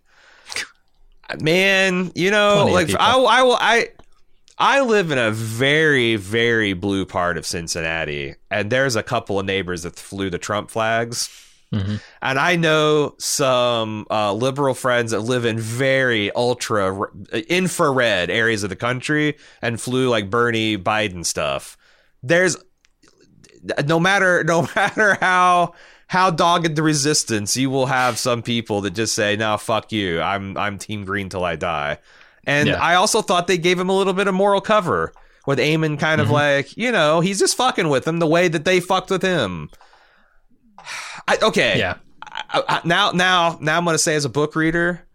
Man, 1.41 2.12
you 2.15 2.32
know, 2.32 2.67
Plenty 2.69 2.93
like. 2.93 3.02
I, 3.02 3.17
I 3.17 3.41
will, 3.43 3.58
I, 3.60 3.89
I 4.58 4.82
live 4.82 5.12
in 5.12 5.17
a 5.17 5.32
very, 5.32 6.15
very 6.15 6.74
blue 6.74 7.06
part 7.06 7.38
of 7.38 7.46
Cincinnati, 7.46 8.36
and 8.52 8.72
there's 8.72 8.96
a 8.96 9.04
couple 9.04 9.39
of 9.39 9.46
neighbors 9.46 9.84
that 9.84 9.96
flew 9.96 10.30
the 10.30 10.38
Trump 10.38 10.69
flags. 10.69 11.30
Mhm. 11.74 12.00
And 12.22 12.38
I 12.38 12.56
know 12.56 13.15
some 13.17 14.06
uh, 14.12 14.32
liberal 14.34 14.76
friends 14.76 15.10
that 15.10 15.22
live 15.22 15.43
in 15.43 15.58
very 15.58 16.32
ultra 16.34 16.96
r- 17.00 17.12
infrared 17.50 18.30
areas 18.30 18.62
of 18.63 18.69
the 18.69 18.76
country 18.76 19.38
and 19.60 19.82
flew 19.82 20.08
like 20.08 20.30
Bernie 20.30 20.78
Biden 20.78 21.26
stuff. 21.26 21.76
There's 22.22 22.58
no 23.86 24.00
matter 24.00 24.43
no 24.48 24.67
matter 24.76 25.15
how 25.19 25.74
how 26.13 26.30
dogged 26.30 26.76
the 26.76 26.84
resistance, 26.84 27.58
you 27.58 27.71
will 27.71 27.88
have 27.88 28.19
some 28.19 28.43
people 28.43 28.82
that 28.82 28.91
just 28.91 29.15
say, 29.15 29.36
"No, 29.36 29.58
fuck 29.58 29.91
you. 29.91 30.21
I'm 30.21 30.56
I'm 30.60 30.78
Team 30.78 31.06
Green 31.06 31.28
till 31.28 31.43
I 31.43 31.56
die." 31.56 31.97
And 32.43 32.67
Yeah. 32.69 32.80
I 32.80 32.93
also 32.93 33.23
thought 33.23 33.47
they 33.47 33.58
gave 33.58 33.80
him 33.80 33.89
a 33.89 33.97
little 33.97 34.13
bit 34.13 34.28
of 34.28 34.36
moral 34.36 34.62
cover 34.62 35.12
with 35.47 35.58
Aemond 35.58 35.99
kind 35.99 36.21
of 36.21 36.28
mm-hmm. 36.28 36.36
like, 36.36 36.78
you 36.78 36.91
know, 36.91 37.19
he's 37.19 37.39
just 37.39 37.58
fucking 37.58 37.89
with 37.89 38.06
them 38.06 38.19
the 38.19 38.28
way 38.28 38.47
that 38.47 38.63
they 38.63 38.80
fucked 38.80 39.10
with 39.10 39.23
him. 39.23 39.71
I, 41.28 41.39
okay, 41.41 41.80
Yeah. 41.80 41.95
I, 42.32 42.63
I, 42.69 42.82
now 42.86 43.10
now 43.10 43.58
now 43.60 43.80
I'm 43.80 43.86
gonna 43.86 43.97
say 43.97 44.13
as 44.13 44.23
a 44.23 44.30
book 44.30 44.56
reader, 44.56 45.08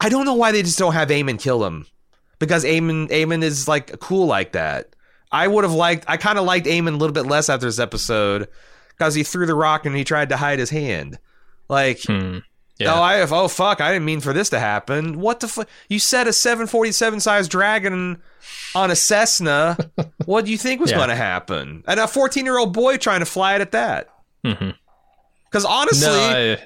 I 0.00 0.08
don't 0.08 0.24
know 0.24 0.34
why 0.34 0.50
they 0.50 0.64
just 0.64 0.80
don't 0.80 0.94
have 0.94 1.10
Aemond 1.10 1.38
kill 1.38 1.64
him 1.64 1.86
because 2.40 2.64
Aemond 2.64 3.10
Aemond 3.10 3.44
is 3.44 3.68
like 3.68 4.00
cool 4.00 4.26
like 4.26 4.50
that. 4.52 4.96
I 5.30 5.46
would 5.46 5.62
have 5.62 5.74
liked. 5.74 6.06
I 6.08 6.16
kind 6.16 6.40
of 6.40 6.44
liked 6.44 6.66
Aemond 6.66 6.94
a 6.94 6.96
little 6.96 7.14
bit 7.14 7.26
less 7.26 7.48
after 7.48 7.66
this 7.66 7.78
episode 7.78 8.48
because 9.00 9.14
he 9.14 9.22
threw 9.22 9.46
the 9.46 9.54
rock 9.54 9.86
and 9.86 9.96
he 9.96 10.04
tried 10.04 10.28
to 10.28 10.36
hide 10.36 10.58
his 10.58 10.68
hand. 10.68 11.18
Like, 11.70 12.02
Hmm. 12.04 12.40
Yeah. 12.78 12.94
oh, 12.94 13.00
I 13.02 13.20
oh 13.20 13.48
fuck, 13.48 13.80
I 13.80 13.92
didn't 13.92 14.04
mean 14.04 14.20
for 14.20 14.32
this 14.34 14.50
to 14.50 14.58
happen. 14.60 15.20
What 15.20 15.40
the 15.40 15.48
fuck? 15.48 15.68
You 15.88 15.98
set 15.98 16.26
a 16.28 16.32
747 16.34 17.20
size 17.20 17.48
dragon 17.48 18.22
on 18.74 18.90
a 18.90 18.96
Cessna. 18.96 19.76
what 20.26 20.44
do 20.44 20.50
you 20.50 20.56
think 20.58 20.80
was 20.82 20.90
Yeah. 20.90 20.96
going 20.98 21.08
to 21.10 21.14
happen? 21.16 21.82
And 21.86 21.98
a 22.00 22.06
14 22.08 22.44
year 22.44 22.58
old 22.58 22.72
boy 22.74 22.96
trying 22.98 23.20
to 23.20 23.26
fly 23.26 23.54
it 23.54 23.60
at 23.62 23.72
that. 23.72 24.08
Mhm. 24.44 24.74
Because 25.44 25.64
honestly, 25.64 26.06
no, 26.08 26.52
I- 26.54 26.58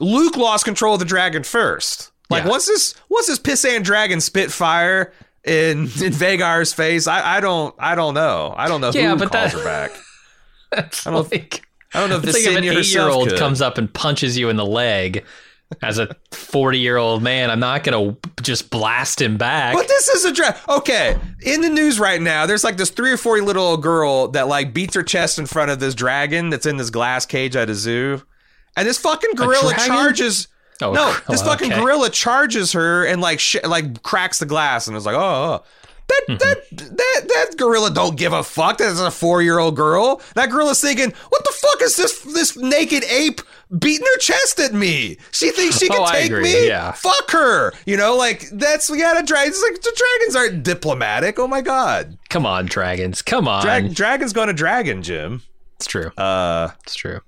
Luke 0.00 0.36
lost 0.36 0.64
control 0.64 0.94
of 0.94 1.00
the 1.00 1.04
dragon 1.06 1.42
first. 1.42 2.10
Like, 2.30 2.44
Yeah. 2.44 2.50
what's 2.50 2.66
this? 2.66 2.94
What's 3.08 3.26
this 3.26 3.38
pissant 3.38 3.84
dragon 3.84 4.20
spit 4.20 4.50
fire 4.52 5.12
in 5.44 5.80
in 6.02 6.12
Vhagar's 6.12 6.72
face? 6.72 7.06
I, 7.06 7.36
I 7.36 7.40
don't 7.40 7.74
I 7.78 7.94
don't 7.94 8.14
know. 8.14 8.54
I 8.56 8.66
don't 8.68 8.80
know 8.80 8.92
Yeah, 8.94 9.10
who 9.10 9.16
but 9.16 9.30
calls 9.32 9.52
that- 9.52 9.58
her 9.58 9.64
back. 9.64 9.90
That's 10.70 11.06
I 11.06 11.10
don't- 11.10 11.30
like, 11.30 11.62
I 11.94 12.00
don't 12.00 12.10
know 12.10 12.16
if 12.16 12.24
it's 12.24 12.34
like 12.34 12.46
if 12.46 12.56
an 12.56 12.64
eight-year-old 12.64 13.36
comes 13.36 13.60
up 13.62 13.78
and 13.78 13.92
punches 13.92 14.36
you 14.36 14.48
in 14.48 14.56
the 14.56 14.66
leg. 14.66 15.24
As 15.82 15.98
a 15.98 16.16
40 16.32 16.78
year 16.78 16.96
old 16.96 17.22
man, 17.22 17.50
I'm 17.50 17.60
not 17.60 17.84
going 17.84 18.16
to 18.16 18.42
just 18.42 18.70
blast 18.70 19.20
him 19.20 19.36
back. 19.36 19.74
But 19.74 19.86
this 19.86 20.08
is 20.08 20.24
a 20.24 20.32
dragon. 20.32 20.58
Okay, 20.66 21.14
in 21.42 21.60
the 21.60 21.68
news 21.68 22.00
right 22.00 22.22
now, 22.22 22.46
there's 22.46 22.64
like 22.64 22.78
this 22.78 22.88
three 22.88 23.12
or 23.12 23.18
four 23.18 23.38
little 23.42 23.62
old 23.62 23.82
girl 23.82 24.28
that 24.28 24.48
like 24.48 24.72
beats 24.72 24.94
her 24.94 25.02
chest 25.02 25.38
in 25.38 25.44
front 25.44 25.70
of 25.70 25.78
this 25.78 25.94
dragon 25.94 26.48
that's 26.48 26.64
in 26.64 26.78
this 26.78 26.88
glass 26.88 27.26
cage 27.26 27.54
at 27.54 27.68
a 27.68 27.74
zoo, 27.74 28.22
and 28.78 28.88
this 28.88 28.96
fucking 28.96 29.34
gorilla 29.34 29.74
charges. 29.74 30.48
Oh, 30.80 30.92
no, 30.92 31.08
oh, 31.08 31.22
this 31.28 31.42
fucking 31.42 31.70
okay. 31.70 31.82
gorilla 31.82 32.08
charges 32.08 32.72
her 32.72 33.04
and 33.04 33.20
like 33.20 33.38
sh- 33.38 33.62
like 33.62 34.02
cracks 34.02 34.38
the 34.38 34.46
glass, 34.46 34.88
and 34.88 34.96
it's 34.96 35.04
like, 35.04 35.16
oh, 35.16 35.20
oh. 35.20 35.60
oh. 35.62 35.64
That 36.08 36.24
Mm-hmm. 36.28 36.36
that 36.38 36.96
that 36.96 37.22
that 37.28 37.54
gorilla 37.56 37.90
don't 37.90 38.16
give 38.16 38.32
a 38.34 38.42
fuck. 38.42 38.78
That's 38.78 39.00
a 39.00 39.10
four 39.10 39.40
year 39.42 39.58
old 39.58 39.76
girl. 39.76 40.20
That 40.34 40.50
gorilla's 40.50 40.80
thinking, 40.80 41.12
what 41.30 41.44
the 41.44 41.52
fuck 41.56 41.80
is 41.82 41.96
this 41.96 42.20
this 42.20 42.56
naked 42.56 43.04
ape 43.04 43.40
beating 43.78 44.06
her 44.06 44.18
chest 44.18 44.58
at 44.60 44.74
me? 44.74 45.16
She 45.30 45.50
thinks 45.50 45.78
she 45.78 45.88
can 45.88 46.00
Oh, 46.02 46.10
take 46.10 46.30
me. 46.32 46.66
yeah. 46.66 46.92
Fuck 46.92 47.30
her. 47.30 47.72
You 47.86 47.96
know, 47.96 48.16
like 48.16 48.48
that's 48.50 48.90
we 48.90 48.98
got 48.98 49.18
a 49.20 49.24
dragon. 49.24 49.48
It's 49.52 49.62
like 49.62 49.80
the 49.80 49.94
dragons 49.96 50.36
aren't 50.36 50.62
diplomatic. 50.64 51.38
Oh 51.38 51.46
my 51.48 51.60
god, 51.62 52.18
Come 52.28 52.44
on, 52.44 52.66
dragons. 52.66 53.22
Come 53.22 53.48
on. 53.48 53.62
Drag- 53.62 53.94
dragon's 53.94 54.32
going 54.34 54.48
to 54.48 54.54
dragon, 54.54 55.02
Jim. 55.02 55.42
it's 55.76 55.86
true. 55.86 56.10
Uh, 56.18 56.68
It's 56.84 56.94
true. 56.94 57.20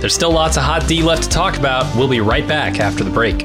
There's 0.00 0.14
still 0.14 0.30
lots 0.32 0.56
of 0.56 0.62
hot 0.64 0.86
D 0.88 1.02
left 1.02 1.24
to 1.24 1.28
talk 1.28 1.56
about. 1.58 1.84
We'll 1.96 2.08
be 2.08 2.20
right 2.20 2.46
back 2.46 2.78
after 2.80 3.02
the 3.04 3.10
break. 3.10 3.44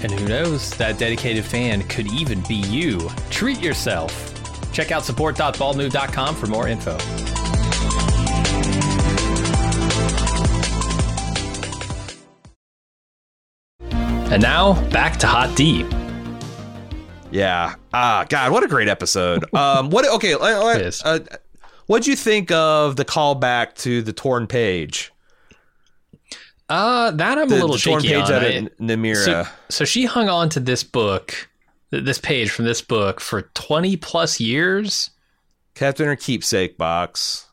And 0.00 0.12
who 0.12 0.28
knows, 0.28 0.70
that 0.76 0.98
dedicated 0.98 1.44
fan 1.44 1.82
could 1.88 2.06
even 2.12 2.40
be 2.42 2.54
you. 2.56 3.10
Treat 3.30 3.60
yourself. 3.60 4.34
Check 4.72 4.92
out 4.92 5.04
support.baldmove.com 5.04 6.34
for 6.36 6.46
more 6.46 6.68
info. 6.68 6.96
And 14.30 14.42
now, 14.42 14.80
back 14.90 15.16
to 15.20 15.26
Hot 15.26 15.56
D. 15.56 15.86
Yeah. 17.30 17.74
Ah, 17.92 18.26
God, 18.28 18.52
what 18.52 18.62
a 18.62 18.68
great 18.68 18.88
episode. 18.88 19.44
Um, 19.54 19.90
what? 19.90 20.06
Okay. 20.06 20.34
uh, 20.34 20.38
uh. 20.38 20.90
Uh, 21.04 21.18
what'd 21.86 22.06
you 22.06 22.14
think 22.14 22.50
of 22.52 22.96
the 22.96 23.04
callback 23.04 23.74
to 23.76 24.02
the 24.02 24.12
torn 24.12 24.46
page? 24.46 25.12
Uh, 26.68 27.10
that 27.12 27.38
I'm 27.38 27.48
The, 27.48 27.56
a 27.56 27.60
little 27.60 27.78
torn 27.78 28.02
shaky 28.02 28.14
page 28.14 28.24
on. 28.30 28.32
out 28.32 28.44
of 28.44 28.52
Namira. 28.78 29.16
So, 29.24 29.46
so 29.70 29.84
she 29.84 30.04
hung 30.04 30.28
on 30.28 30.48
to 30.50 30.60
this 30.60 30.84
book, 30.84 31.48
this 31.90 32.18
page 32.18 32.50
from 32.50 32.66
this 32.66 32.82
book 32.82 33.20
for 33.20 33.42
20 33.54 33.96
plus 33.96 34.38
years. 34.38 35.10
kept 35.74 36.00
in 36.00 36.06
her 36.06 36.16
keepsake 36.16 36.76
box. 36.76 37.46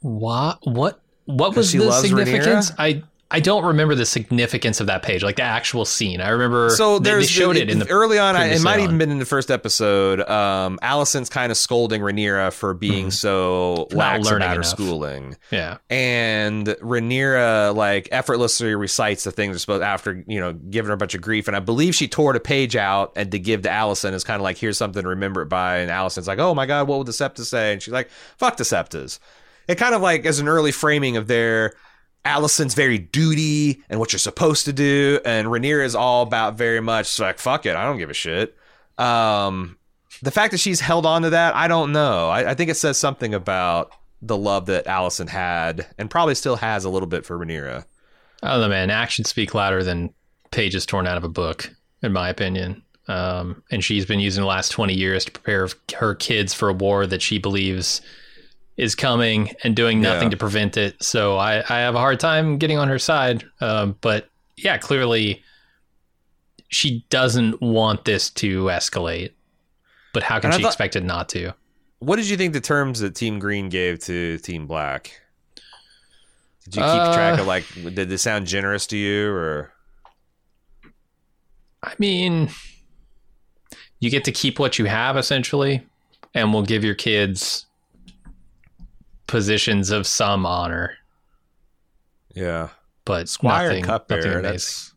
What? 0.00 0.58
What? 0.66 1.00
What 1.26 1.56
was 1.56 1.72
the 1.72 1.90
significance? 1.92 2.70
Rhaenyra? 2.72 2.74
I 2.78 3.02
I 3.28 3.40
don't 3.40 3.64
remember 3.64 3.96
the 3.96 4.06
significance 4.06 4.80
of 4.80 4.86
that 4.86 5.02
page, 5.02 5.24
like 5.24 5.34
the 5.36 5.42
actual 5.42 5.84
scene. 5.84 6.20
I 6.20 6.28
remember. 6.28 6.70
So 6.70 7.00
they- 7.00 7.10
there's 7.10 7.26
they 7.26 7.32
showed 7.32 7.56
it 7.56 7.68
in 7.68 7.80
the 7.80 7.88
early 7.88 8.20
on. 8.20 8.36
I, 8.36 8.46
it 8.52 8.62
might 8.62 8.74
on. 8.78 8.80
even 8.84 8.98
been 8.98 9.10
in 9.10 9.18
the 9.18 9.24
first 9.24 9.50
episode. 9.50 10.20
Um, 10.20 10.78
Alicent's 10.80 11.28
kind 11.28 11.50
of 11.50 11.58
scolding 11.58 12.02
Rhaenyra 12.02 12.52
for 12.52 12.72
being 12.72 13.10
so 13.10 13.88
Mm-hmm. 13.90 13.98
Not 13.98 14.12
lax 14.12 14.24
learning 14.26 14.36
about 14.42 14.48
her 14.50 14.54
enough. 14.62 14.66
schooling. 14.66 15.36
Yeah. 15.50 15.78
and 15.90 16.66
Rhaenyra 16.66 17.74
like 17.74 18.08
effortlessly 18.12 18.74
recites 18.74 19.24
the 19.24 19.32
things 19.32 19.60
supposed 19.60 19.82
after 19.82 20.22
you 20.26 20.40
know 20.40 20.52
giving 20.52 20.88
her 20.88 20.94
a 20.94 20.96
bunch 20.96 21.14
of 21.14 21.20
grief, 21.20 21.48
and 21.48 21.56
I 21.56 21.60
believe 21.60 21.94
she 21.94 22.08
tore 22.08 22.32
the 22.32 22.40
page 22.40 22.76
out 22.76 23.12
and 23.16 23.30
to 23.32 23.38
give 23.38 23.62
to 23.62 23.68
Alicent 23.68 24.12
is 24.12 24.24
kind 24.24 24.36
of 24.36 24.42
like 24.42 24.56
here's 24.58 24.78
something 24.78 25.02
to 25.02 25.08
remember 25.08 25.42
it 25.42 25.48
by, 25.48 25.78
and 25.78 25.90
Alicent's 25.90 26.28
like, 26.28 26.38
oh 26.38 26.54
my 26.54 26.66
god, 26.66 26.88
what 26.88 26.98
would 26.98 27.06
the 27.08 27.12
Septas 27.12 27.46
say? 27.46 27.72
And 27.72 27.82
she's 27.82 27.92
like, 27.92 28.08
fuck 28.38 28.56
the 28.56 28.64
Septas. 28.64 29.18
It 29.68 29.78
kind 29.78 29.94
of 29.96 30.00
like 30.02 30.24
as 30.26 30.38
an 30.38 30.46
early 30.46 30.70
framing 30.70 31.16
of 31.16 31.26
their 31.26 31.74
Alicent's 32.26 32.74
very 32.74 32.98
duty 32.98 33.82
and 33.88 34.00
what 34.00 34.12
you're 34.12 34.18
supposed 34.18 34.64
to 34.64 34.72
do, 34.72 35.20
and 35.24 35.46
Rhaenyra 35.46 35.84
is 35.84 35.94
all 35.94 36.22
about 36.22 36.56
very 36.56 36.80
much 36.80 37.18
like 37.18 37.38
fuck 37.38 37.64
it, 37.66 37.76
I 37.76 37.84
don't 37.84 37.98
give 37.98 38.10
a 38.10 38.14
shit. 38.14 38.56
Um, 38.98 39.78
the 40.22 40.30
fact 40.30 40.50
that 40.50 40.58
she's 40.58 40.80
held 40.80 41.06
on 41.06 41.22
to 41.22 41.30
that, 41.30 41.54
I 41.54 41.68
don't 41.68 41.92
know. 41.92 42.28
I, 42.28 42.50
I 42.50 42.54
think 42.54 42.70
it 42.70 42.76
says 42.76 42.98
something 42.98 43.34
about 43.34 43.92
the 44.22 44.36
love 44.36 44.66
that 44.66 44.86
Alicent 44.86 45.28
had 45.28 45.86
and 45.98 46.10
probably 46.10 46.34
still 46.34 46.56
has 46.56 46.84
a 46.84 46.90
little 46.90 47.06
bit 47.06 47.24
for 47.24 47.38
Rhaenyra. 47.38 47.84
Don't 48.42 48.60
know, 48.60 48.68
man. 48.68 48.90
Actions 48.90 49.28
speak 49.28 49.54
louder 49.54 49.82
than 49.82 50.12
pages 50.50 50.86
torn 50.86 51.06
out 51.06 51.16
of 51.16 51.24
a 51.24 51.28
book, 51.28 51.70
in 52.02 52.12
my 52.12 52.28
opinion. 52.28 52.82
Um, 53.08 53.62
and 53.70 53.84
she's 53.84 54.04
been 54.04 54.20
using 54.20 54.40
the 54.42 54.48
last 54.48 54.70
20 54.70 54.94
years 54.94 55.24
to 55.26 55.30
prepare 55.32 55.68
her 55.94 56.14
kids 56.14 56.54
for 56.54 56.68
a 56.68 56.74
war 56.74 57.06
that 57.06 57.22
she 57.22 57.38
believes 57.38 58.00
is 58.76 58.94
coming 58.94 59.50
and 59.64 59.74
doing 59.74 60.00
nothing 60.00 60.24
Yeah. 60.24 60.30
to 60.30 60.36
prevent 60.36 60.76
it. 60.76 61.02
So 61.02 61.36
I, 61.36 61.58
I 61.60 61.78
have 61.80 61.94
a 61.94 61.98
hard 61.98 62.20
time 62.20 62.58
getting 62.58 62.78
on 62.78 62.88
her 62.88 62.98
side. 62.98 63.44
Um, 63.60 63.96
but 64.00 64.28
yeah, 64.56 64.76
clearly 64.78 65.42
she 66.68 67.04
doesn't 67.10 67.60
want 67.62 68.04
this 68.04 68.28
to 68.30 68.64
escalate. 68.64 69.32
But 70.12 70.22
how 70.22 70.40
can 70.40 70.52
she 70.52 70.62
thought- 70.62 70.68
expect 70.68 70.96
it 70.96 71.04
not 71.04 71.28
to? 71.30 71.52
What 72.00 72.16
did 72.16 72.28
you 72.28 72.36
think 72.36 72.52
the 72.52 72.60
terms 72.60 73.00
that 73.00 73.14
Team 73.14 73.38
Green 73.38 73.70
gave 73.70 74.00
to 74.00 74.36
Team 74.38 74.66
Black? 74.66 75.22
Did 76.64 76.76
you 76.76 76.82
keep 76.82 76.90
Uh, 76.90 77.14
track 77.14 77.38
of 77.40 77.46
like? 77.46 77.64
Did 77.74 78.10
this 78.10 78.20
sound 78.22 78.46
generous 78.46 78.86
to 78.88 78.96
you, 78.98 79.30
or 79.30 79.72
I 81.82 81.94
mean, 81.98 82.50
you 84.00 84.10
get 84.10 84.24
to 84.24 84.32
keep 84.32 84.58
what 84.58 84.78
you 84.78 84.86
have 84.86 85.16
essentially, 85.16 85.86
and 86.34 86.52
we'll 86.52 86.64
give 86.64 86.84
your 86.84 86.94
kids 86.94 87.66
positions 89.26 89.90
of 89.90 90.06
some 90.06 90.46
honor, 90.46 90.96
yeah, 92.34 92.68
but 93.04 93.28
Squire 93.28 93.68
nothing, 93.68 93.84
Cupbearer? 93.84 94.42
That's 94.42 94.94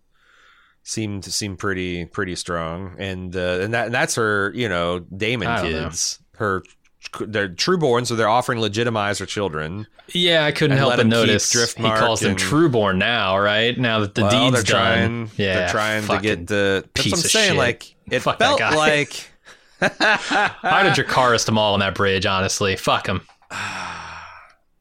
seemed 0.84 1.24
seemed 1.26 1.60
pretty 1.60 2.06
pretty 2.06 2.36
strong, 2.36 2.96
and 2.98 3.36
uh, 3.36 3.60
and 3.62 3.74
that 3.74 3.86
and 3.88 3.94
that's 3.94 4.16
her 4.16 4.52
you 4.56 4.68
know 4.68 5.00
Daemon 5.00 5.62
don't 5.62 5.72
know. 5.72 5.84
kids, 5.86 6.20
her 6.38 6.64
they're 7.22 7.48
trueborn, 7.48 8.06
so 8.06 8.16
they're 8.16 8.28
offering 8.28 8.60
legitimize 8.60 9.20
her 9.20 9.26
children. 9.26 9.88
Yeah, 10.14 10.46
I 10.46 10.52
couldn't 10.52 10.78
help 10.78 10.98
but 10.98 11.08
notice 11.08 11.52
he 11.74 11.84
calls 11.84 12.20
them 12.20 12.36
Trueborn 12.36 12.98
now, 12.98 13.38
right? 13.38 13.78
Now 13.78 14.00
that 14.00 14.16
the 14.16 14.24
well, 14.24 14.52
deed's 14.52 14.64
they're 14.64 14.76
trying, 14.76 15.26
done. 15.26 15.36
Yeah, 15.38 15.54
they're 15.56 15.70
trying 15.70 16.08
to 16.08 16.20
get 16.20 16.48
the. 16.48 16.88
That's 16.94 17.06
what 17.06 17.14
I'm 17.14 17.20
saying. 17.22 17.50
shit. 17.52 17.58
Like 17.58 17.96
it 18.10 18.20
Fuck 18.20 18.40
felt 18.40 18.60
like. 18.60 19.32
I'd 19.82 19.92
have 19.92 20.98
Dracarys 20.98 21.46
them 21.46 21.58
all 21.58 21.74
on 21.74 21.80
that 21.80 21.96
bridge, 21.96 22.26
honestly. 22.26 22.76
Fuck 22.76 23.06
them. 23.06 23.22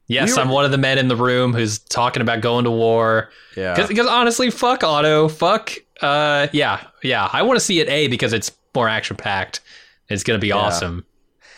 Yes, 0.09 0.29
We 0.29 0.33
were- 0.35 0.41
I'm 0.41 0.49
one 0.49 0.65
of 0.65 0.71
the 0.71 0.77
men 0.77 0.97
in 0.97 1.07
the 1.07 1.15
room 1.15 1.53
who's 1.53 1.79
talking 1.79 2.21
about 2.21 2.41
going 2.41 2.65
to 2.65 2.71
war. 2.71 3.29
Yeah. 3.55 3.75
Because 3.87 4.05
honestly, 4.07 4.49
fuck 4.51 4.83
Otto. 4.83 5.29
Fuck. 5.29 5.71
Uh, 6.01 6.47
yeah, 6.51 6.81
yeah. 7.03 7.29
I 7.31 7.43
want 7.43 7.57
to 7.57 7.63
see 7.65 7.79
it 7.79 7.87
A 7.87 8.07
because 8.07 8.33
it's 8.33 8.51
more 8.75 8.89
action 8.89 9.15
packed. 9.15 9.61
It's 10.09 10.23
gonna 10.23 10.39
be 10.39 10.47
Yeah. 10.47 10.55
awesome, 10.55 11.05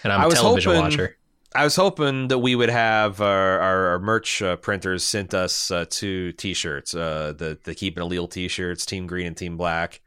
and 0.04 0.12
I'm 0.14 0.22
I 0.22 0.26
a 0.26 0.30
television 0.30 0.72
hoping- 0.76 0.84
watcher. 0.84 1.18
I 1.54 1.64
was 1.66 1.76
hoping 1.76 2.30
that 2.30 2.38
we 2.40 2.56
would 2.56 2.70
have 2.70 3.20
our, 3.20 3.60
our, 3.60 3.88
our 3.88 4.00
merch 4.00 4.42
uh, 4.42 4.56
printers 4.56 5.04
sent 5.04 5.34
us 5.34 5.70
uh, 5.70 5.84
two 5.90 6.32
T-shirts, 6.34 6.94
uh, 6.96 7.34
the 7.38 7.58
the 7.64 7.76
Keep 7.76 7.98
It 7.98 8.02
Allele 8.02 8.30
T-shirts, 8.32 8.86
Team 8.86 9.06
Green 9.08 9.28
and 9.28 9.36
Team 9.38 9.58
Black. 9.58 10.00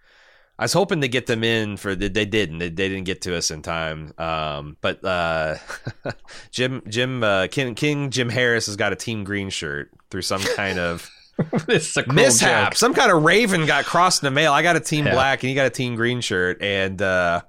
I 0.59 0.65
was 0.65 0.73
hoping 0.73 1.01
to 1.01 1.09
get 1.09 1.27
them 1.27 1.43
in 1.43 1.77
for 1.77 1.97
the, 1.97 2.09
they 2.09 2.25
didn't 2.25 2.59
they, 2.59 2.69
they 2.69 2.89
didn't 2.89 3.05
get 3.05 3.23
to 3.23 3.37
us 3.37 3.51
in 3.51 3.63
time. 3.63 4.13
Um, 4.19 4.77
but 4.81 5.05
uh, 5.05 5.57
Jim 6.51 6.83
Jim 6.89 7.25
uh, 7.25 7.49
King 7.51 7.75
King 7.75 8.11
Jim 8.11 8.29
Harris 8.29 8.67
has 8.67 8.77
got 8.77 8.93
a 8.93 8.97
Team 8.97 9.25
Green 9.25 9.51
shirt 9.51 9.91
through 10.11 10.23
some 10.23 10.41
kind 10.43 10.79
of 10.79 11.11
a 11.39 12.13
mishap. 12.13 12.71
joke. 12.71 12.77
Some 12.77 12.95
kind 12.95 13.11
of 13.11 13.25
raven 13.25 13.67
got 13.67 13.85
crossed 13.85 14.23
in 14.23 14.27
the 14.27 14.31
mail. 14.31 14.53
I 14.53 14.63
got 14.63 14.77
a 14.77 14.81
Team 14.81 15.07
Yeah. 15.07 15.15
Black 15.15 15.43
and 15.43 15.49
he 15.49 15.55
got 15.57 15.67
a 15.67 15.71
Team 15.71 15.97
Green 15.97 16.21
shirt, 16.21 16.63
and 16.63 17.03
uh, 17.03 17.43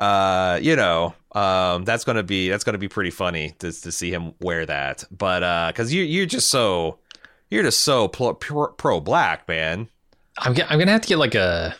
uh, 0.00 0.58
you 0.60 0.74
know, 0.74 1.14
um, 1.32 1.84
that's 1.84 2.02
gonna 2.02 2.24
be 2.24 2.48
that's 2.48 2.64
gonna 2.64 2.78
be 2.78 2.88
pretty 2.88 3.10
funny 3.10 3.50
to 3.60 3.70
to 3.70 3.92
see 3.92 4.10
him 4.10 4.34
wear 4.40 4.66
that. 4.66 5.04
But 5.16 5.44
uh, 5.44 5.68
because 5.72 5.92
you 5.92 6.02
you're 6.02 6.26
just 6.26 6.48
so 6.48 6.98
you're 7.48 7.62
just 7.62 7.80
so 7.80 8.08
pro, 8.08 8.34
pro 8.34 8.98
black, 9.00 9.46
man. 9.46 9.88
I'm, 10.38 10.52
I'm 10.68 10.78
gonna 10.80 10.90
have 10.90 11.02
to 11.02 11.08
get 11.08 11.18
like 11.18 11.36
a 11.36 11.76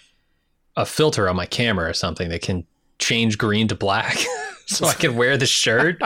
a 0.81 0.87
filter 0.87 1.29
on 1.29 1.37
my 1.37 1.47
camera 1.47 1.89
or 1.91 1.93
something 1.93 2.29
that 2.31 2.43
can 2.43 2.67
change 2.99 3.39
green 3.39 3.69
to 3.69 3.75
black, 3.75 4.17
so 4.67 4.87
I 4.87 4.95
can 4.95 5.17
wear 5.17 5.37
the 5.37 5.47
shirt 5.47 6.01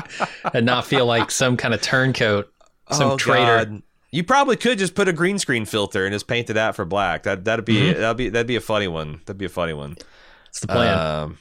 and 0.52 0.64
not 0.66 0.86
feel 0.86 1.06
like 1.06 1.30
some 1.30 1.56
kind 1.56 1.74
of 1.74 1.80
turncoat, 1.82 2.52
some 2.90 3.12
Oh, 3.12 3.16
traitor. 3.16 3.64
God. 3.64 3.82
You 4.10 4.22
probably 4.22 4.56
could 4.56 4.78
just 4.78 4.94
put 4.94 5.08
a 5.08 5.12
green 5.12 5.40
screen 5.40 5.64
filter 5.64 6.04
and 6.06 6.12
just 6.12 6.28
paint 6.28 6.48
it 6.48 6.56
out 6.56 6.76
for 6.76 6.84
black. 6.84 7.24
That 7.24 7.44
that'd 7.44 7.64
be 7.64 7.74
Mm-hmm. 7.90 8.00
that'd 8.00 8.16
be 8.16 8.28
that'd 8.28 8.46
be 8.46 8.54
a 8.56 8.60
funny 8.60 8.86
one. 8.86 9.20
That'd 9.26 9.38
be 9.38 9.44
a 9.46 9.48
funny 9.48 9.72
one. 9.72 9.96
It's 10.48 10.60
the 10.60 10.68
plan. 10.68 10.98
Um, 10.98 11.38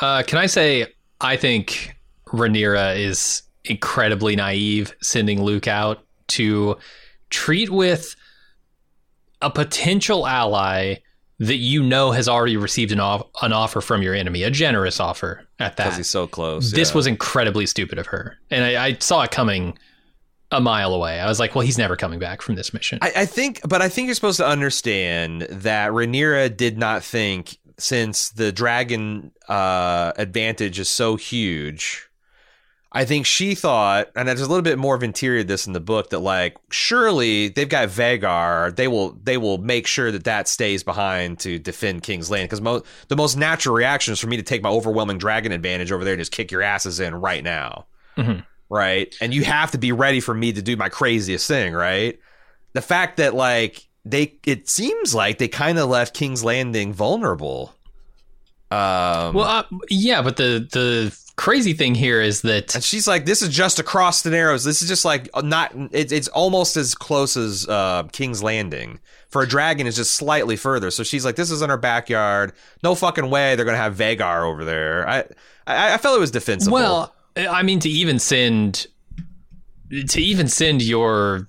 Uh, 0.00 0.22
can 0.26 0.38
I 0.38 0.46
say 0.46 0.86
I 1.20 1.36
think 1.36 1.94
Rhaenyra 2.26 2.98
is 2.98 3.42
incredibly 3.64 4.34
naive 4.34 4.94
sending 5.00 5.42
Luke 5.42 5.68
out 5.68 6.04
to 6.28 6.76
treat 7.30 7.70
with 7.70 8.16
a 9.40 9.50
potential 9.50 10.26
ally 10.26 10.96
that 11.38 11.56
you 11.56 11.82
know 11.82 12.10
has 12.10 12.28
already 12.28 12.56
received 12.56 12.92
an, 12.92 13.00
off- 13.00 13.26
an 13.42 13.52
offer 13.52 13.80
from 13.80 14.02
your 14.02 14.14
enemy, 14.14 14.42
a 14.42 14.50
generous 14.50 14.98
offer 14.98 15.46
at 15.58 15.76
that. 15.76 15.84
because 15.84 15.96
he's 15.96 16.08
so 16.08 16.26
close. 16.26 16.72
This 16.72 16.90
yeah. 16.90 16.96
was 16.96 17.06
incredibly 17.06 17.66
stupid 17.66 17.98
of 17.98 18.06
her, 18.08 18.36
and 18.50 18.64
I, 18.64 18.86
I 18.86 18.96
saw 18.98 19.22
it 19.22 19.30
coming 19.30 19.78
a 20.50 20.60
mile 20.60 20.94
away. 20.94 21.20
I 21.20 21.26
was 21.28 21.38
like, 21.38 21.54
"Well, 21.54 21.64
he's 21.64 21.78
never 21.78 21.96
coming 21.96 22.18
back 22.18 22.42
from 22.42 22.56
this 22.56 22.74
mission." 22.74 22.98
I, 23.02 23.12
I 23.16 23.26
think, 23.26 23.60
but 23.68 23.82
I 23.82 23.88
think 23.88 24.06
you're 24.06 24.14
supposed 24.14 24.38
to 24.38 24.46
understand 24.46 25.42
that 25.42 25.92
Rhaenyra 25.92 26.56
did 26.56 26.76
not 26.76 27.04
think, 27.04 27.56
since 27.78 28.30
the 28.30 28.50
dragon 28.50 29.30
uh, 29.48 30.12
advantage 30.16 30.78
is 30.78 30.88
so 30.88 31.16
huge. 31.16 32.07
I 32.90 33.04
think 33.04 33.26
she 33.26 33.54
thought, 33.54 34.08
and 34.16 34.26
there's 34.26 34.40
a 34.40 34.46
little 34.48 34.62
bit 34.62 34.78
more 34.78 34.94
of 34.94 35.02
interior 35.02 35.42
to 35.42 35.46
this 35.46 35.66
in 35.66 35.74
the 35.74 35.80
book, 35.80 36.08
that 36.10 36.20
like 36.20 36.56
surely 36.70 37.48
they've 37.48 37.68
got 37.68 37.88
Vhagar, 37.88 38.74
they 38.74 38.88
will 38.88 39.12
they 39.22 39.36
will 39.36 39.58
make 39.58 39.86
sure 39.86 40.10
that 40.10 40.24
that 40.24 40.48
stays 40.48 40.82
behind 40.82 41.38
to 41.40 41.58
defend 41.58 42.02
King's 42.02 42.30
Land 42.30 42.48
because 42.48 42.62
mo- 42.62 42.82
the 43.08 43.16
most 43.16 43.36
natural 43.36 43.74
reaction 43.74 44.12
is 44.12 44.20
for 44.20 44.26
me 44.26 44.38
to 44.38 44.42
take 44.42 44.62
my 44.62 44.70
overwhelming 44.70 45.18
dragon 45.18 45.52
advantage 45.52 45.92
over 45.92 46.02
there 46.02 46.14
and 46.14 46.20
just 46.20 46.32
kick 46.32 46.50
your 46.50 46.62
asses 46.62 46.98
in 46.98 47.14
right 47.14 47.44
now 47.44 47.84
Mhm. 48.16 48.44
right? 48.70 49.14
And 49.20 49.34
you 49.34 49.44
have 49.44 49.70
to 49.72 49.78
be 49.78 49.92
ready 49.92 50.20
for 50.20 50.32
me 50.34 50.52
to 50.54 50.62
do 50.62 50.76
my 50.76 50.88
craziest 50.88 51.46
thing, 51.46 51.74
right? 51.74 52.18
The 52.72 52.80
fact 52.82 53.18
that 53.18 53.34
like 53.34 53.86
they 54.06 54.38
it 54.46 54.66
seems 54.68 55.14
like 55.14 55.36
they 55.36 55.48
kind 55.48 55.78
of 55.78 55.90
left 55.90 56.14
King's 56.14 56.42
Landing 56.42 56.94
vulnerable. 56.94 57.74
Um 58.70 59.34
well, 59.34 59.44
uh, 59.44 59.64
yeah, 59.88 60.22
but 60.22 60.36
the 60.36 60.68
the 60.70 61.16
crazy 61.36 61.72
thing 61.72 61.94
here 61.94 62.20
is 62.20 62.42
that 62.42 62.74
and 62.74 62.84
she's 62.84 63.08
like, 63.08 63.24
"This 63.24 63.40
is 63.40 63.48
just 63.48 63.78
across 63.78 64.22
the 64.22 64.30
Narrows. 64.30 64.64
This 64.64 64.82
is 64.82 64.88
just 64.88 65.04
like 65.06 65.30
not. 65.42 65.72
It's 65.92 66.12
it's 66.12 66.28
almost 66.28 66.76
as 66.76 66.94
close 66.94 67.36
as 67.36 67.66
uh, 67.68 68.02
King's 68.12 68.42
Landing. 68.42 69.00
For 69.30 69.42
a 69.42 69.46
dragon, 69.48 69.86
is 69.86 69.96
just 69.96 70.12
slightly 70.12 70.56
further. 70.56 70.90
So 70.90 71.02
she's 71.02 71.24
like, 71.24 71.36
"This 71.36 71.50
is 71.50 71.62
in 71.62 71.70
our 71.70 71.78
backyard. 71.78 72.52
No 72.82 72.94
fucking 72.94 73.30
way 73.30 73.56
they're 73.56 73.64
gonna 73.64 73.78
have 73.78 73.96
Vhagar 73.96 74.42
over 74.42 74.64
there." 74.64 75.08
I 75.08 75.18
I, 75.66 75.94
I 75.94 75.98
felt 75.98 76.16
it 76.16 76.20
was 76.20 76.30
defensible. 76.30 76.74
Well, 76.74 77.14
I 77.36 77.62
mean, 77.62 77.78
to 77.80 77.88
even 77.88 78.18
send 78.18 78.86
to 80.08 80.20
even 80.20 80.48
send 80.48 80.82
your 80.82 81.46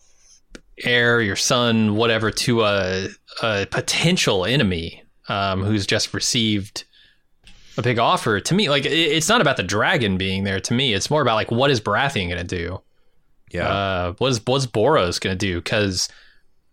heir, 0.83 1.21
your 1.21 1.35
son, 1.35 1.95
whatever, 1.95 2.31
to 2.31 2.63
a, 2.63 3.07
a 3.43 3.65
potential 3.65 4.45
enemy 4.45 5.03
um, 5.27 5.63
who's 5.63 5.85
just 5.85 6.13
received 6.13 6.85
a 7.77 7.81
big 7.81 7.99
offer. 7.99 8.39
To 8.39 8.53
me, 8.53 8.69
like 8.69 8.85
it, 8.85 8.91
it's 8.91 9.29
not 9.29 9.41
about 9.41 9.57
the 9.57 9.63
dragon 9.63 10.17
being 10.17 10.43
there. 10.43 10.59
To 10.59 10.73
me, 10.73 10.93
it's 10.93 11.09
more 11.09 11.21
about 11.21 11.35
like 11.35 11.51
what 11.51 11.71
is 11.71 11.79
Baratheon 11.81 12.27
going 12.29 12.37
to 12.37 12.43
do? 12.43 12.81
yeah, 13.51 13.67
Uh, 13.67 14.13
what 14.19 14.27
is 14.31 14.41
what's 14.45 14.65
Borros 14.67 15.19
going 15.19 15.37
to 15.37 15.45
do? 15.45 15.55
Because 15.61 16.07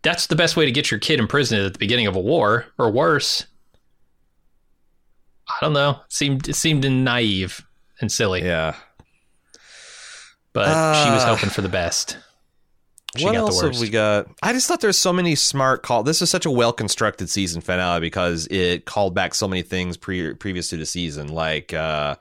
that's 0.03 0.27
the 0.27 0.37
best 0.37 0.57
way 0.57 0.65
to 0.67 0.71
get 0.73 0.91
your 0.91 1.01
kid 1.01 1.19
imprisoned 1.21 1.63
at 1.63 1.73
the 1.73 1.79
beginning 1.79 2.07
of 2.07 2.15
a 2.17 2.21
war, 2.21 2.67
or 2.79 2.91
worse. 2.91 3.47
I 5.49 5.55
don't 5.61 5.73
know. 5.73 5.91
It 6.05 6.13
seemed 6.13 6.49
it 6.49 6.55
seemed 6.55 6.85
naive 6.91 7.65
and 8.01 8.11
silly 8.13 8.43
yeah. 8.45 8.75
but 10.53 10.67
she 11.05 11.11
was 11.11 11.23
Uh, 11.25 11.35
hoping 11.35 11.51
for 11.51 11.63
the 11.63 11.69
best. 11.69 12.19
She 13.19 13.25
what 13.25 13.35
else 13.35 13.61
have 13.63 13.79
we 13.81 13.89
got? 13.89 14.29
I 14.43 14.53
just 14.53 14.67
thought 14.69 14.81
there's 14.81 14.99
so 14.99 15.13
many 15.13 15.35
smart 15.35 15.83
call. 15.83 16.03
This 16.03 16.21
is 16.23 16.31
such 16.31 16.47
a 16.47 16.51
well 16.51 16.73
constructed 16.73 17.29
season 17.31 17.61
finale 17.61 18.01
because 18.01 18.47
it 18.51 18.85
called 18.85 19.15
back 19.15 19.35
so 19.35 19.47
many 19.49 19.63
things 19.63 19.97
pre- 19.97 20.35
previous 20.35 20.69
to 20.71 20.77
the 20.77 20.87
season, 20.87 21.29
like 21.29 21.73
uh, 21.75 22.17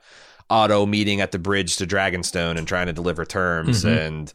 Otto 0.50 0.86
meeting 0.86 1.20
at 1.20 1.32
the 1.32 1.38
bridge 1.38 1.76
to 1.78 1.86
Dragonstone 1.86 2.56
and 2.58 2.66
trying 2.68 2.86
to 2.86 2.92
deliver 2.92 3.24
terms, 3.24 3.84
Mhm. 3.84 4.06
and 4.06 4.32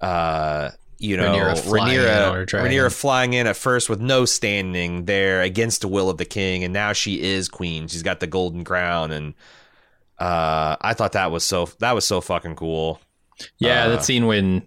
uh, 0.00 0.70
you 0.98 1.16
know 1.16 1.34
Rhaenyra 1.34 1.58
flying 1.58 1.94
in 1.96 2.00
Rhaenyra. 2.04 2.46
Rhaenyra 2.46 2.92
flying 2.94 3.32
in 3.34 3.46
at 3.46 3.56
first 3.56 3.88
with 3.88 4.00
no 4.00 4.24
standing 4.24 5.04
there 5.04 5.40
against 5.42 5.80
the 5.82 5.88
will 5.88 6.10
of 6.10 6.18
the 6.18 6.24
king, 6.24 6.64
and 6.64 6.72
now 6.72 6.92
she 6.92 7.20
is 7.22 7.48
queen. 7.48 7.88
She's 7.88 8.02
got 8.02 8.20
the 8.20 8.26
golden 8.26 8.64
crown, 8.64 9.10
and 9.12 9.34
uh, 10.18 10.76
I 10.80 10.94
thought 10.94 11.12
that 11.12 11.30
was 11.30 11.44
so 11.44 11.68
that 11.80 11.92
was 11.92 12.04
so 12.04 12.20
fucking 12.20 12.56
cool. 12.56 13.00
Yeah, 13.58 13.86
uh, 13.86 13.88
that 13.90 14.04
scene 14.04 14.26
when 14.26 14.66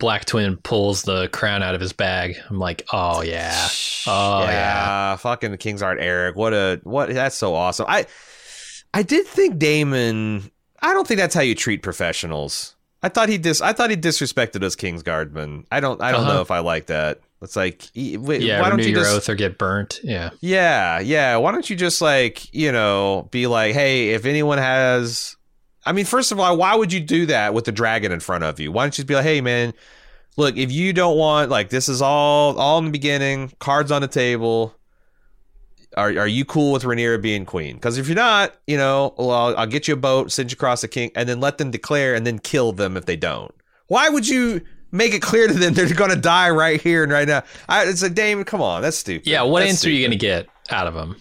Black 0.00 0.24
Twin 0.24 0.56
pulls 0.56 1.02
the 1.02 1.28
crown 1.28 1.62
out 1.62 1.76
of 1.76 1.80
his 1.80 1.92
bag. 1.92 2.36
I'm 2.48 2.58
like, 2.58 2.84
oh 2.92 3.20
yeah, 3.22 3.68
oh 4.08 4.40
yeah. 4.42 5.14
fucking 5.16 5.52
the 5.52 5.58
King's 5.58 5.82
Art 5.82 5.98
Eric. 6.00 6.34
What 6.34 6.52
a 6.52 6.80
what 6.82 7.10
that's 7.10 7.36
so 7.36 7.54
awesome. 7.54 7.86
I 7.88 8.06
I 8.92 9.02
did 9.04 9.26
think 9.26 9.58
Daemon 9.58 10.50
I 10.82 10.92
don't 10.94 11.06
think 11.06 11.20
that's 11.20 11.34
how 11.34 11.42
you 11.42 11.54
treat 11.54 11.82
professionals. 11.82 12.74
I 13.02 13.08
thought 13.08 13.28
he 13.28 13.38
dis 13.38 13.60
I 13.60 13.72
thought 13.72 13.90
he 13.90 13.96
disrespected 13.96 14.62
us 14.64 14.74
King's 14.74 15.02
Guardmen. 15.02 15.64
I 15.70 15.80
don't 15.80 16.02
I 16.02 16.10
don't 16.12 16.22
Uh-huh. 16.22 16.34
know 16.34 16.40
if 16.40 16.50
I 16.50 16.58
like 16.58 16.86
that. 16.86 17.20
It's 17.42 17.56
like, 17.56 17.88
wait, 17.96 18.42
Yeah, 18.42 18.60
why 18.60 18.68
don't 18.68 18.80
you 18.82 18.90
your 18.90 19.00
just, 19.04 19.16
oath 19.16 19.28
or 19.30 19.34
get 19.34 19.56
burnt. 19.56 20.00
Yeah. 20.02 20.28
Yeah, 20.42 21.00
yeah. 21.00 21.36
Why 21.36 21.52
don't 21.52 21.70
you 21.70 21.74
just 21.76 22.02
like, 22.02 22.52
you 22.52 22.70
know, 22.70 23.28
be 23.30 23.46
like, 23.46 23.72
hey, 23.72 24.10
if 24.10 24.26
anyone 24.26 24.58
has 24.58 25.36
I 25.90 25.92
mean, 25.92 26.04
first 26.04 26.30
of 26.30 26.38
all, 26.38 26.56
why 26.56 26.76
would 26.76 26.92
you 26.92 27.00
do 27.00 27.26
that 27.26 27.52
with 27.52 27.64
the 27.64 27.72
dragon 27.72 28.12
in 28.12 28.20
front 28.20 28.44
of 28.44 28.60
you? 28.60 28.70
Why 28.70 28.84
don't 28.84 28.96
you 28.96 29.02
just 29.02 29.08
be 29.08 29.16
like, 29.16 29.24
hey 29.24 29.40
man, 29.40 29.74
look, 30.36 30.56
if 30.56 30.70
you 30.70 30.92
don't 30.92 31.18
want 31.18 31.50
like 31.50 31.70
this 31.70 31.88
is 31.88 32.00
all 32.00 32.56
all 32.60 32.78
in 32.78 32.84
the 32.84 32.90
beginning, 32.92 33.52
cards 33.58 33.90
on 33.90 34.00
the 34.00 34.06
table. 34.06 34.72
Are, 35.96 36.16
are 36.16 36.28
you 36.28 36.44
cool 36.44 36.70
with 36.70 36.84
Rhaenyra 36.84 37.20
being 37.20 37.44
queen? 37.44 37.74
Because 37.74 37.98
if 37.98 38.06
you're 38.06 38.14
not, 38.14 38.54
you 38.68 38.76
know, 38.76 39.12
well, 39.18 39.32
I'll, 39.32 39.56
I'll 39.56 39.66
get 39.66 39.88
you 39.88 39.94
a 39.94 39.96
boat, 39.96 40.30
send 40.30 40.52
you 40.52 40.54
across 40.54 40.82
the 40.82 40.86
king, 40.86 41.10
and 41.16 41.28
then 41.28 41.40
let 41.40 41.58
them 41.58 41.72
declare, 41.72 42.14
and 42.14 42.24
then 42.24 42.38
kill 42.38 42.70
them 42.70 42.96
if 42.96 43.06
they 43.06 43.16
don't. 43.16 43.52
Why 43.88 44.08
would 44.08 44.28
you 44.28 44.60
make 44.92 45.12
it 45.12 45.22
clear 45.22 45.48
to 45.48 45.52
them 45.52 45.74
they're 45.74 45.92
going 45.92 46.10
to 46.10 46.16
die 46.16 46.50
right 46.50 46.80
here 46.80 47.02
and 47.02 47.10
right 47.10 47.26
now? 47.26 47.42
I, 47.68 47.86
it's 47.86 48.04
like, 48.04 48.14
Daemon, 48.14 48.44
come 48.44 48.62
on, 48.62 48.82
that's 48.82 48.98
stupid. 48.98 49.26
Yeah. 49.26 49.42
What 49.42 49.60
That's 49.60 49.70
answer 49.72 49.88
are 49.88 49.90
you 49.90 50.02
going 50.02 50.12
to 50.12 50.16
get 50.16 50.46
out 50.70 50.86
of 50.86 50.94
him? 50.94 51.16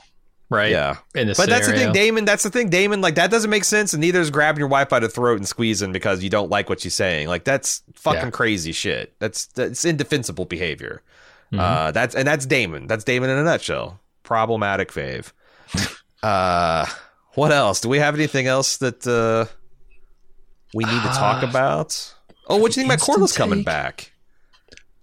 Right. 0.49 0.71
Yeah. 0.71 0.97
In 1.13 1.27
this 1.27 1.37
But 1.37 1.47
that's 1.49 1.67
the 1.67 1.73
thing. 1.73 1.91
Daemon. 1.93 2.25
That's 2.25 2.41
the 2.41 2.49
thing, 2.49 2.69
Daemon. 2.69 3.01
Like 3.01 3.15
that 3.15 3.29
doesn't 3.29 3.51
make 3.51 3.63
sense, 3.63 3.93
and 3.93 4.01
neither 4.01 4.19
is 4.19 4.31
grabbing 4.31 4.59
your 4.59 4.67
wife 4.67 4.89
by 4.89 4.99
the 4.99 5.07
throat 5.09 5.37
and 5.37 5.47
squeezing 5.47 5.91
because 5.91 6.23
you 6.23 6.29
don't 6.31 6.49
like 6.49 6.69
what 6.69 6.81
she's 6.81 6.95
saying. 6.95 7.27
Like 7.27 7.43
that's 7.43 7.83
fucking 7.93 8.19
Yeah. 8.21 8.29
crazy 8.31 8.71
shit. 8.71 9.13
That's 9.19 9.45
that's 9.47 9.85
indefensible 9.85 10.45
behavior. 10.45 11.03
Mm-hmm. 11.53 11.59
Uh, 11.59 11.91
that's 11.91 12.15
and 12.15 12.27
that's 12.27 12.47
Daemon. 12.47 12.87
That's 12.87 13.03
Daemon 13.03 13.29
in 13.29 13.37
a 13.37 13.43
nutshell. 13.43 13.99
Problematic 14.23 14.91
fave. 14.91 15.31
uh, 16.23 16.85
what 17.35 17.51
else? 17.51 17.81
Do 17.81 17.89
we 17.89 17.99
have 17.99 18.15
anything 18.15 18.47
else 18.47 18.77
that 18.77 19.05
uh, 19.05 19.45
we 20.73 20.83
need 20.83 21.01
to 21.03 21.09
talk 21.09 21.43
Uh, 21.43 21.47
about? 21.47 22.15
Oh, 22.47 22.57
what 22.57 22.71
do 22.71 22.81
you 22.81 22.87
think 22.87 23.01
about 23.01 23.19
Corlys 23.19 23.35
coming 23.35 23.61
back? 23.63 24.11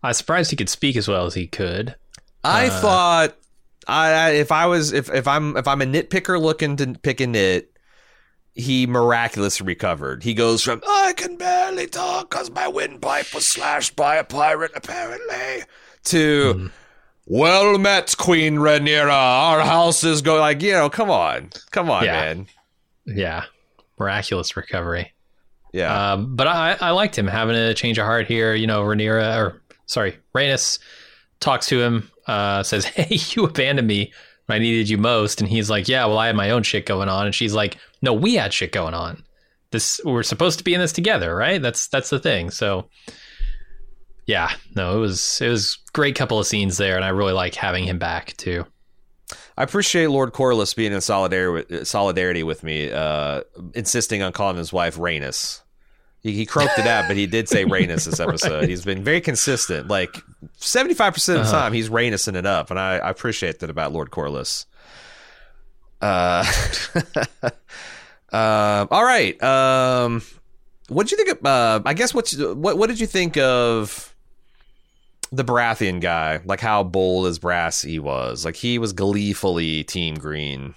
I 0.02 0.08
was 0.08 0.16
surprised 0.18 0.50
he 0.50 0.56
could 0.56 0.68
speak 0.68 0.96
as 0.96 1.06
well 1.08 1.26
as 1.26 1.34
he 1.34 1.46
could. 1.46 1.94
I 2.42 2.66
Uh, 2.66 2.80
thought 2.80 3.36
I 3.86 4.12
I- 4.12 4.30
if 4.30 4.50
I 4.52 4.66
was 4.66 4.92
if 4.92 5.12
if 5.12 5.26
I'm 5.28 5.56
if 5.56 5.66
I'm 5.68 5.82
a 5.82 5.86
nitpicker 5.86 6.40
looking 6.40 6.76
to 6.76 6.94
pick 6.94 7.20
a 7.20 7.26
nit, 7.26 7.70
he 8.54 8.86
miraculously 8.86 9.66
recovered. 9.66 10.22
He 10.24 10.34
goes 10.34 10.62
from 10.62 10.82
I 10.86 11.12
can 11.16 11.36
barely 11.36 11.86
talk 11.86 12.30
because 12.30 12.50
my 12.50 12.68
windpipe 12.68 13.34
was 13.34 13.46
slashed 13.46 13.96
by 13.96 14.16
a 14.16 14.24
pirate 14.24 14.72
apparently 14.74 15.64
to 16.04 16.52
Hmm. 16.52 16.66
well 17.26 17.78
met 17.78 18.14
Queen 18.16 18.56
Rhaenyra. 18.56 19.10
Our 19.12 19.60
house 19.60 20.04
is 20.04 20.22
going 20.22 20.40
like 20.40 20.62
you 20.62 20.72
know 20.72 20.88
come 20.90 21.10
on 21.10 21.50
come 21.70 21.90
on 21.90 22.04
Yeah. 22.04 22.12
man 22.12 22.46
Yeah. 23.06 23.44
Miraculous 23.98 24.56
recovery. 24.56 25.12
yeah 25.72 26.12
Um, 26.12 26.34
but 26.36 26.46
I, 26.46 26.76
I 26.80 26.90
liked 26.90 27.16
him 27.16 27.26
having 27.26 27.56
a 27.56 27.72
change 27.74 27.98
of 27.98 28.04
heart 28.04 28.26
here. 28.26 28.54
You 28.54 28.66
know, 28.66 28.82
Rhaenyra, 28.82 29.36
or 29.38 29.62
sorry, 29.86 30.18
Rhaenys 30.34 30.78
talks 31.40 31.66
to 31.66 31.80
him, 31.80 32.10
uh, 32.26 32.62
says, 32.62 32.84
Hey, 32.84 33.18
you 33.30 33.44
abandoned 33.44 33.88
me 33.88 34.12
when 34.46 34.56
I 34.56 34.58
needed 34.58 34.88
you 34.88 34.98
most. 34.98 35.40
And 35.40 35.50
he's 35.50 35.70
like, 35.70 35.88
Yeah, 35.88 36.06
well, 36.06 36.18
I 36.18 36.26
had 36.26 36.36
my 36.36 36.50
own 36.50 36.62
shit 36.62 36.86
going 36.86 37.08
on. 37.08 37.26
And 37.26 37.34
she's 37.34 37.54
like, 37.54 37.78
No, 38.02 38.12
we 38.12 38.34
had 38.34 38.52
shit 38.52 38.72
going 38.72 38.94
on. 38.94 39.22
This 39.70 40.00
we're 40.04 40.22
supposed 40.22 40.58
to 40.58 40.64
be 40.64 40.74
in 40.74 40.80
this 40.80 40.92
together, 40.92 41.34
right? 41.34 41.60
That's 41.60 41.88
that's 41.88 42.10
the 42.10 42.20
thing. 42.20 42.50
So 42.50 42.88
yeah, 44.26 44.50
no, 44.74 44.96
it 44.96 45.00
was 45.00 45.40
it 45.40 45.48
was 45.48 45.78
great 45.92 46.16
couple 46.16 46.38
of 46.38 46.46
scenes 46.46 46.76
there, 46.76 46.96
and 46.96 47.04
I 47.04 47.08
really 47.08 47.32
like 47.32 47.54
having 47.54 47.84
him 47.84 47.98
back 47.98 48.36
too. 48.36 48.64
I 49.56 49.62
appreciate 49.62 50.08
Lord 50.08 50.32
Corlys 50.32 50.76
being 50.76 50.92
in 50.92 51.00
solidarity 51.00 51.66
with, 51.68 51.86
solidarity 51.86 52.42
with 52.42 52.62
me, 52.62 52.90
uh, 52.90 53.42
insisting 53.74 54.22
on 54.22 54.32
calling 54.32 54.56
his 54.56 54.72
wife 54.72 54.96
Rhaenys. 54.96 55.62
He, 56.20 56.32
he 56.32 56.46
croaked 56.46 56.78
it 56.78 56.86
out, 56.86 57.06
but 57.06 57.16
he 57.16 57.26
did 57.26 57.48
say 57.48 57.64
Rhaenys 57.64 58.04
this 58.04 58.20
episode. 58.20 58.68
He's 58.68 58.84
been 58.84 59.04
very 59.04 59.20
consistent. 59.20 59.88
Like 59.88 60.16
75% 60.60 61.36
of 61.36 61.44
the 61.44 61.50
time, 61.50 61.72
he's 61.72 61.88
Rhaenysing 61.88 62.34
it 62.34 62.46
up, 62.46 62.70
and 62.70 62.78
I, 62.78 62.96
I 62.96 63.10
appreciate 63.10 63.60
that 63.60 63.70
about 63.70 63.92
Lord 63.92 64.10
Corlys. 64.10 64.66
Uh, 66.00 66.44
um, 68.32 68.88
all 68.90 69.04
right. 69.04 69.40
Um, 69.42 70.22
what 70.88 71.06
did 71.06 71.18
you 71.18 71.24
think 71.24 71.38
of, 71.38 71.46
uh, 71.46 71.80
I 71.84 71.94
guess, 71.94 72.12
what, 72.12 72.32
what, 72.38 72.76
what 72.78 72.88
did 72.88 73.00
you 73.00 73.06
think 73.06 73.36
of 73.36 74.14
the 75.32 75.44
Baratheon 75.44 76.00
guy, 76.00 76.40
like 76.44 76.60
how 76.60 76.82
bold 76.82 77.26
as 77.26 77.38
brass 77.38 77.82
he 77.82 77.98
was. 77.98 78.44
Like 78.44 78.56
he 78.56 78.78
was 78.78 78.92
gleefully 78.92 79.84
Team 79.84 80.14
Green. 80.14 80.74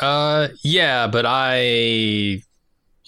Uh, 0.00 0.48
yeah, 0.62 1.08
but 1.08 1.24
I 1.26 2.42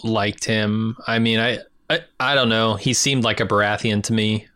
liked 0.05 0.45
him. 0.45 0.97
I 1.07 1.19
mean, 1.19 1.39
I, 1.39 1.59
I, 1.89 2.01
I 2.19 2.35
don't 2.35 2.49
know. 2.49 2.75
He 2.75 2.93
seemed 2.95 3.25
like 3.25 3.41
a 3.41 3.47
Baratheon 3.47 4.03
to 4.05 4.13
me. 4.13 4.47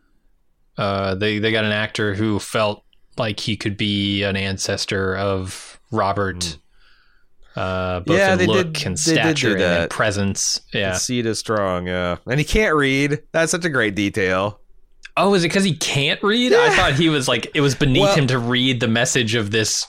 Uh, 0.77 1.15
they 1.15 1.39
they 1.39 1.51
got 1.51 1.63
an 1.63 1.71
actor 1.71 2.13
who 2.15 2.39
felt 2.39 2.83
like 3.17 3.39
he 3.39 3.55
could 3.55 3.77
be 3.77 4.23
an 4.23 4.35
ancestor 4.35 5.15
of 5.15 5.79
Robert. 5.91 6.57
Uh, 7.55 8.01
both 8.01 8.17
Yeah, 8.17 8.33
in 8.33 8.39
they 8.39 8.47
look 8.47 8.73
did- 8.73 8.85
and 8.85 8.97
they 8.97 9.13
did 9.15 9.23
do 9.23 9.35
stature 9.53 9.57
and 9.57 9.89
presence. 9.89 10.59
Yeah. 10.73 10.79
Yeah. 10.81 10.93
Seed 10.95 11.25
is 11.25 11.39
strong, 11.39 11.87
yeah. 11.87 12.17
And 12.27 12.37
he 12.39 12.43
can't 12.45 12.75
read. 12.75 13.23
That's 13.31 13.51
such 13.51 13.63
a 13.63 13.69
great 13.69 13.95
detail. 13.95 14.59
Oh, 15.15 15.33
is 15.33 15.45
it 15.45 15.47
because 15.47 15.63
he 15.63 15.77
can't 15.77 16.21
read? 16.21 16.51
I 16.51 16.75
thought 16.75 16.93
he 16.95 17.07
was 17.07 17.29
like 17.29 17.49
it 17.55 17.61
was 17.61 17.73
beneath 17.73 18.01
Well- 18.01 18.15
him 18.15 18.27
to 18.27 18.37
read 18.39 18.81
the 18.81 18.89
message 18.89 19.35
of 19.35 19.51
this. 19.51 19.87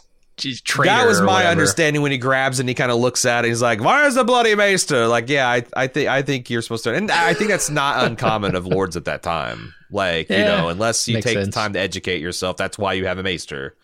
That 0.85 1.07
was 1.07 1.21
my 1.23 1.47
understanding 1.47 2.03
when 2.03 2.13
he 2.13 2.19
grabs 2.19 2.61
and 2.61 2.69
he 2.69 2.75
kind 2.75 2.91
of 2.93 2.99
looks 2.99 3.25
at 3.25 3.45
it. 3.45 3.49
He's 3.49 3.63
like, 3.63 3.81
"Where's 3.81 4.15
the 4.17 4.25
bloody 4.25 4.55
maester?" 4.55 5.07
Like, 5.07 5.29
yeah, 5.29 5.49
I, 5.49 5.65
I 5.75 5.87
think 5.87 6.09
I 6.09 6.23
think 6.23 6.51
you're 6.51 6.63
supposed 6.63 6.85
to, 6.85 6.95
and 6.95 7.11
I 7.11 7.33
think 7.35 7.51
that's 7.51 7.71
not 7.71 8.05
uncommon 8.07 8.55
of 8.55 8.67
lords 8.67 8.97
at 8.97 9.07
that 9.07 9.23
time. 9.23 9.73
Like, 9.91 10.29
you 10.31 10.37
know, 10.39 10.69
unless 10.69 11.09
you 11.09 11.21
take 11.23 11.39
the 11.39 11.51
time 11.51 11.73
to 11.73 11.79
educate 11.81 12.21
yourself, 12.21 12.57
that's 12.57 12.77
why 12.77 12.93
you 12.95 13.07
have 13.07 13.19
a 13.19 13.23
maester. 13.23 13.77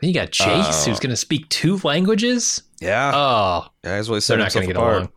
You 0.00 0.12
got 0.14 0.30
Jace, 0.30 0.82
Oh. 0.86 0.90
who's 0.90 1.00
going 1.00 1.10
to 1.10 1.16
speak 1.16 1.48
two 1.48 1.78
languages. 1.84 2.62
Yeah, 2.80 3.12
Oh, 3.14 3.66
yeah 3.82 3.96
that's 3.96 4.08
he 4.08 4.18
they're 4.20 4.38
not 4.38 4.52
going 4.52 4.66
to 4.66 4.72
get 4.72 4.76
apart. 4.76 4.96
along. 4.96 5.12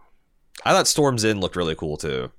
I 0.66 0.72
thought 0.74 0.88
Storm's 0.88 1.26
End 1.26 1.42
looked 1.42 1.56
really 1.56 1.76
cool 1.76 1.98
too. 1.98 2.32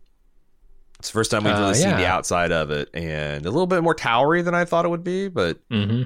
It's 0.98 1.08
the 1.08 1.12
first 1.12 1.30
time 1.30 1.44
we've 1.44 1.54
Uh, 1.54 1.60
really 1.60 1.74
seen 1.74 1.96
the 1.96 2.06
outside 2.06 2.50
of 2.52 2.70
it, 2.70 2.90
and 2.94 3.44
a 3.46 3.50
little 3.50 3.66
bit 3.66 3.82
more 3.82 3.94
towery 3.94 4.42
than 4.42 4.54
I 4.54 4.64
thought 4.64 4.84
it 4.84 4.88
would 4.88 5.04
be, 5.04 5.28
but 5.28 5.58
hmm 5.70 6.02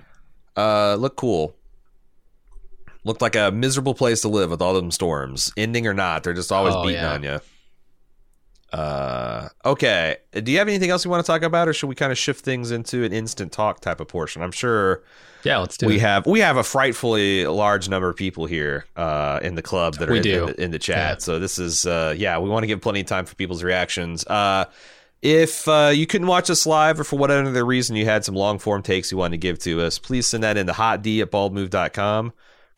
uh, 0.56 0.96
looked 0.96 1.16
cool. 1.16 1.54
Looked 3.04 3.20
like 3.22 3.34
a 3.36 3.50
miserable 3.50 3.94
place 3.94 4.20
to 4.22 4.28
live 4.28 4.50
with 4.50 4.62
all 4.62 4.74
them 4.74 4.90
storms, 4.90 5.52
ending 5.56 5.86
or 5.86 5.94
not. 5.94 6.22
They're 6.22 6.34
just 6.34 6.52
always 6.52 6.74
Oh, 6.74 6.82
beating 6.82 7.00
yeah. 7.00 7.12
on 7.12 7.22
you. 7.22 7.40
Uh, 8.72 9.48
okay. 9.66 10.16
Do 10.32 10.50
you 10.50 10.58
have 10.58 10.68
anything 10.68 10.88
else 10.90 11.04
you 11.04 11.10
want 11.10 11.24
to 11.24 11.30
talk 11.30 11.42
about, 11.42 11.68
or 11.68 11.74
should 11.74 11.88
we 11.88 11.94
kind 11.94 12.10
of 12.10 12.16
shift 12.16 12.42
things 12.44 12.70
into 12.70 13.04
an 13.04 13.12
instant 13.12 13.52
talk 13.52 13.80
type 13.80 14.00
of 14.00 14.08
portion? 14.08 14.40
I'm 14.40 14.52
sure 14.52 15.02
Yeah, 15.44 15.58
let's 15.58 15.76
do 15.76 15.86
we 15.86 15.96
it. 15.96 16.00
have 16.00 16.26
we 16.26 16.40
have 16.40 16.56
a 16.56 16.64
frightfully 16.64 17.44
large 17.46 17.88
number 17.90 18.08
of 18.08 18.16
people 18.16 18.46
here 18.46 18.86
uh, 18.96 19.40
in 19.42 19.56
the 19.56 19.62
club 19.62 19.94
that 19.96 20.08
are 20.08 20.12
We 20.12 20.18
in, 20.18 20.22
do. 20.22 20.40
in 20.42 20.46
the, 20.46 20.62
in 20.64 20.70
the 20.70 20.78
chat. 20.78 20.96
Yeah. 20.96 21.18
So 21.18 21.38
this 21.38 21.58
is 21.58 21.84
uh, 21.84 22.14
yeah, 22.16 22.38
we 22.38 22.48
want 22.48 22.62
to 22.62 22.66
give 22.66 22.80
plenty 22.80 23.00
of 23.00 23.06
time 23.06 23.26
for 23.26 23.34
people's 23.34 23.62
reactions. 23.62 24.24
Uh, 24.26 24.64
if 25.20 25.68
uh, 25.68 25.90
you 25.94 26.06
couldn't 26.06 26.26
watch 26.26 26.48
us 26.48 26.64
live 26.66 26.98
or 26.98 27.04
for 27.04 27.18
whatever 27.18 27.64
reason 27.64 27.94
you 27.94 28.06
had 28.06 28.24
some 28.24 28.34
long 28.34 28.58
form 28.58 28.82
takes 28.82 29.12
you 29.12 29.18
wanted 29.18 29.32
to 29.32 29.38
give 29.38 29.58
to 29.60 29.82
us, 29.82 29.98
please 29.98 30.26
send 30.26 30.42
that 30.44 30.56
in 30.56 30.66
to 30.66 30.72
hotd 30.72 31.20
at 31.20 31.30
baldmove.com 31.30 32.32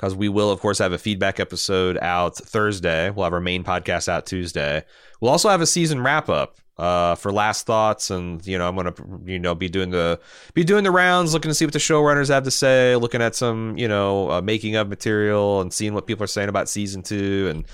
because 0.05 0.15
we 0.15 0.29
will, 0.29 0.51
of 0.51 0.61
course, 0.61 0.79
have 0.79 0.93
a 0.93 0.99
feedback 0.99 1.41
episode 1.41 1.97
out 1.97 2.37
Thursday. 2.37 3.09
We'll 3.09 3.25
have 3.25 3.33
our 3.33 3.41
main 3.41 3.65
podcast 3.65 4.07
out 4.07 4.27
Tuesday. 4.27 4.85
We'll 5.19 5.31
also 5.31 5.49
have 5.49 5.63
a 5.63 5.67
season 5.67 6.03
wrap 6.03 6.29
up 6.29 6.59
uh, 6.77 7.15
for 7.15 7.33
last 7.33 7.65
thoughts, 7.65 8.11
and 8.11 8.47
you 8.47 8.59
know, 8.59 8.69
I'm 8.69 8.77
gonna 8.77 8.93
you 9.25 9.39
know 9.39 9.55
be 9.55 9.71
doing 9.71 9.89
the 9.89 10.21
be 10.53 10.63
doing 10.63 10.85
the 10.85 10.91
rounds, 10.91 11.33
looking 11.33 11.49
to 11.51 11.55
see 11.55 11.65
what 11.65 11.73
the 11.73 11.79
showrunners 11.79 12.29
have 12.29 12.43
to 12.45 12.51
say, 12.51 12.97
looking 12.97 13.23
at 13.23 13.35
some 13.35 13.79
you 13.79 13.89
know 13.89 14.31
uh, 14.31 14.43
making 14.43 14.77
of 14.77 14.91
material, 14.91 15.63
and 15.63 15.73
seeing 15.73 15.95
what 15.95 16.07
people 16.07 16.25
are 16.25 16.27
saying 16.27 16.51
about 16.51 16.69
season 16.69 17.03
two, 17.03 17.49
and 17.51 17.65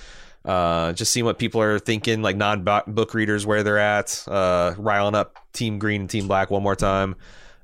uh, 0.45 0.93
just 0.93 1.12
seeing 1.12 1.27
what 1.27 1.37
people 1.37 1.61
are 1.61 1.81
thinking, 1.81 2.23
like 2.23 2.37
non 2.37 2.62
book 2.62 3.12
readers 3.12 3.45
where 3.45 3.64
they're 3.64 3.79
at, 3.79 4.23
uh, 4.29 4.73
riling 4.79 5.16
up 5.16 5.37
Team 5.53 5.81
Green 5.81 6.03
and 6.03 6.11
Team 6.11 6.29
Black 6.29 6.49
one 6.49 6.62
more 6.62 6.77
time. 6.77 7.16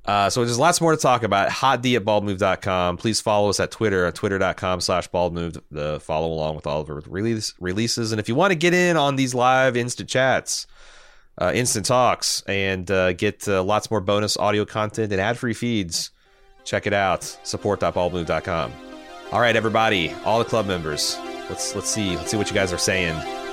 Uh, 0.06 0.30
so 0.30 0.44
there's 0.44 0.58
lots 0.58 0.80
more 0.80 0.92
to 0.92 0.96
talk 1.00 1.24
about. 1.24 1.50
Hotd 1.50 1.96
at 1.96 2.04
baldmove.com. 2.04 2.96
Please 2.96 3.20
follow 3.20 3.48
us 3.48 3.58
at 3.58 3.70
Twitter 3.72 4.06
at 4.06 4.14
twitter.com 4.14 4.80
slash 4.80 5.10
baldmove 5.10 5.60
to 5.74 6.00
follow 6.00 6.28
along 6.28 6.54
with 6.54 6.66
all 6.66 6.80
of 6.80 6.88
our 6.88 7.00
release, 7.08 7.54
releases. 7.58 8.12
And 8.12 8.20
if 8.20 8.28
you 8.28 8.34
want 8.34 8.52
to 8.52 8.54
get 8.54 8.72
in 8.72 8.96
on 8.96 9.16
these 9.16 9.34
live 9.34 9.76
instant 9.76 10.08
chats, 10.08 10.66
uh, 11.38 11.52
instant 11.54 11.86
talks, 11.86 12.42
and 12.46 12.90
uh, 12.90 13.12
get 13.14 13.46
uh, 13.48 13.62
lots 13.62 13.90
more 13.90 14.00
bonus 14.00 14.36
audio 14.36 14.64
content 14.64 15.12
and 15.12 15.20
ad 15.20 15.36
free 15.36 15.54
feeds, 15.54 16.10
check 16.64 16.86
it 16.86 16.92
out. 16.92 17.24
Support.baldmove.com. 17.42 18.72
All 19.32 19.40
right, 19.40 19.56
everybody, 19.56 20.12
all 20.24 20.38
the 20.38 20.44
club 20.44 20.66
members, 20.66 21.18
let's 21.50 21.74
let's 21.74 21.90
see 21.90 22.16
let's 22.16 22.30
see 22.30 22.36
what 22.36 22.48
you 22.48 22.54
guys 22.54 22.72
are 22.72 22.78
saying. 22.78 23.45